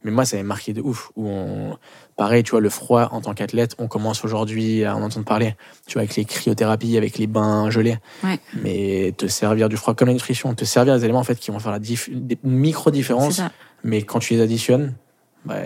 [0.06, 1.10] Mais moi, ça m'avait marqué de ouf.
[1.16, 1.76] Où on...
[2.16, 5.56] Pareil, tu vois, le froid en tant qu'athlète, on commence aujourd'hui à en entendre parler.
[5.88, 7.98] Tu vois, avec les cryothérapies, avec les bains gelés.
[8.22, 8.38] Ouais.
[8.62, 11.50] Mais te servir du froid comme la nutrition, te servir des éléments en fait qui
[11.50, 13.40] vont faire la diff- des micro-différences.
[13.82, 14.94] Mais quand tu les additionnes,
[15.44, 15.56] bah,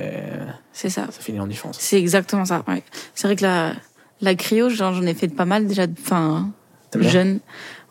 [0.73, 1.07] C'est ça.
[1.11, 1.77] ça une énorme différence.
[1.79, 2.63] C'est exactement ça.
[2.67, 2.83] Ouais.
[3.15, 3.75] C'est vrai que la,
[4.23, 6.51] la cryo, j'en ai fait pas mal déjà, enfin,
[6.99, 7.41] jeune.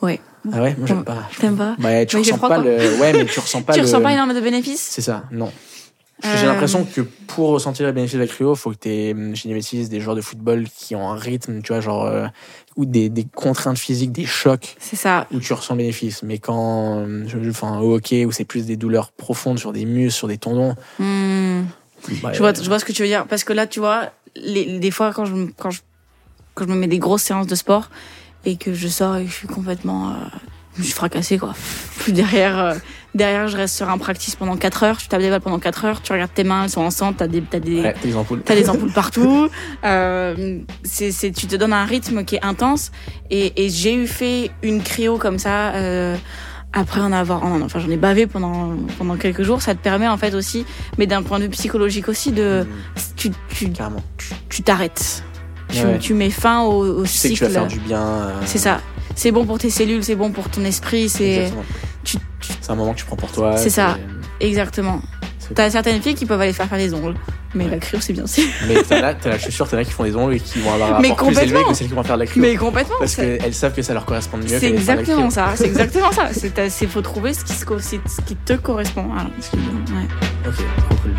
[0.02, 0.20] Ouais.
[0.52, 1.18] Ah ouais, moi j'aime pas.
[1.40, 3.00] T'aimes pas Bah, tu ressens pas le.
[3.00, 3.86] Ouais, mais tu ressens pas Tu le.
[3.86, 4.82] ressens pas énormément de bénéfices?
[4.90, 5.52] C'est ça, non.
[6.22, 9.16] J'ai Euh, l'impression que pour ressentir les bénéfices de la cryo, faut que tu aies,
[9.36, 12.28] chez les métis, des joueurs de football qui ont un rythme, tu vois, genre, euh,
[12.76, 15.28] ou des, des contraintes physiques, des chocs, C'est ça.
[15.32, 16.22] où tu ressens le bénéfice.
[16.24, 19.86] Mais quand, euh, je- enfin, au hockey, où c'est plus des douleurs profondes sur des
[19.86, 20.76] muscles, sur des tendons,
[22.22, 23.26] bah, Je vois, je vois ce que tu veux dire.
[23.28, 25.82] Parce que là, tu vois, les, des fois, quand je, me- quand, je,
[26.54, 27.90] quand je me mets des grosses séances de sport
[28.46, 30.10] et que je sors et que je suis complètement.
[30.12, 30.14] euh,
[30.78, 31.54] je suis fracassée, quoi.
[32.00, 32.76] Plus derrière, euh,
[33.16, 34.98] Derrière, je reste sur un practice pendant 4 heures.
[34.98, 36.02] Tu tapes des balles pendant 4 heures.
[36.02, 37.16] Tu regardes tes mains, elles sont ensemble.
[37.18, 38.42] T'as des, t'as des, Ouais, des ampoules.
[38.46, 39.50] T'as des ampoules partout.
[39.84, 42.92] Euh, c'est, c'est, tu te donnes un rythme qui est intense.
[43.32, 45.74] Et, et j'ai eu fait une cryo comme ça.
[45.74, 46.16] Euh,
[46.72, 49.60] après en avoir, oh non, enfin j'en ai bavé pendant pendant quelques jours.
[49.64, 50.66] Ça te permet en fait aussi,
[51.00, 53.74] mais d'un point de vue psychologique aussi, de Mmh, tu tu
[54.50, 55.24] tu t'arrêtes.
[55.72, 55.98] Tu, Ouais.
[56.00, 57.52] tu mets fin au, au Tu sais que tu cycle.
[57.52, 58.02] vas faire du bien.
[58.02, 58.82] euh, C'est ça.
[59.16, 61.64] C'est bon pour tes cellules, c'est bon pour ton esprit, c'est Exactement.
[62.62, 63.58] C'est un moment que tu prends pour toi.
[63.58, 63.98] C'est ça.
[64.40, 65.02] exactement.
[65.56, 67.16] T'as certaines filles qui peuvent aller faire faire des ongles,
[67.56, 67.72] mais Ouais.
[67.72, 68.48] la cryo c'est bien aussi.
[68.68, 70.40] Mais t'as là, t'as là, je suis sûr, t'en as qui font des ongles et
[70.40, 72.30] qui vont avoir un rapport plus élevé que celles qui vont faire de la.
[72.36, 72.98] Mais complètement.
[73.00, 74.46] Parce qu'elles savent que ça leur correspond mieux.
[74.48, 75.54] C'est exactement ça.
[75.56, 76.30] C'est exactement ça.
[76.34, 79.06] C'est faut trouver ce qui, ce qui te correspond.
[79.06, 80.08] Ouais.
[80.48, 81.12] Ok, trop cool.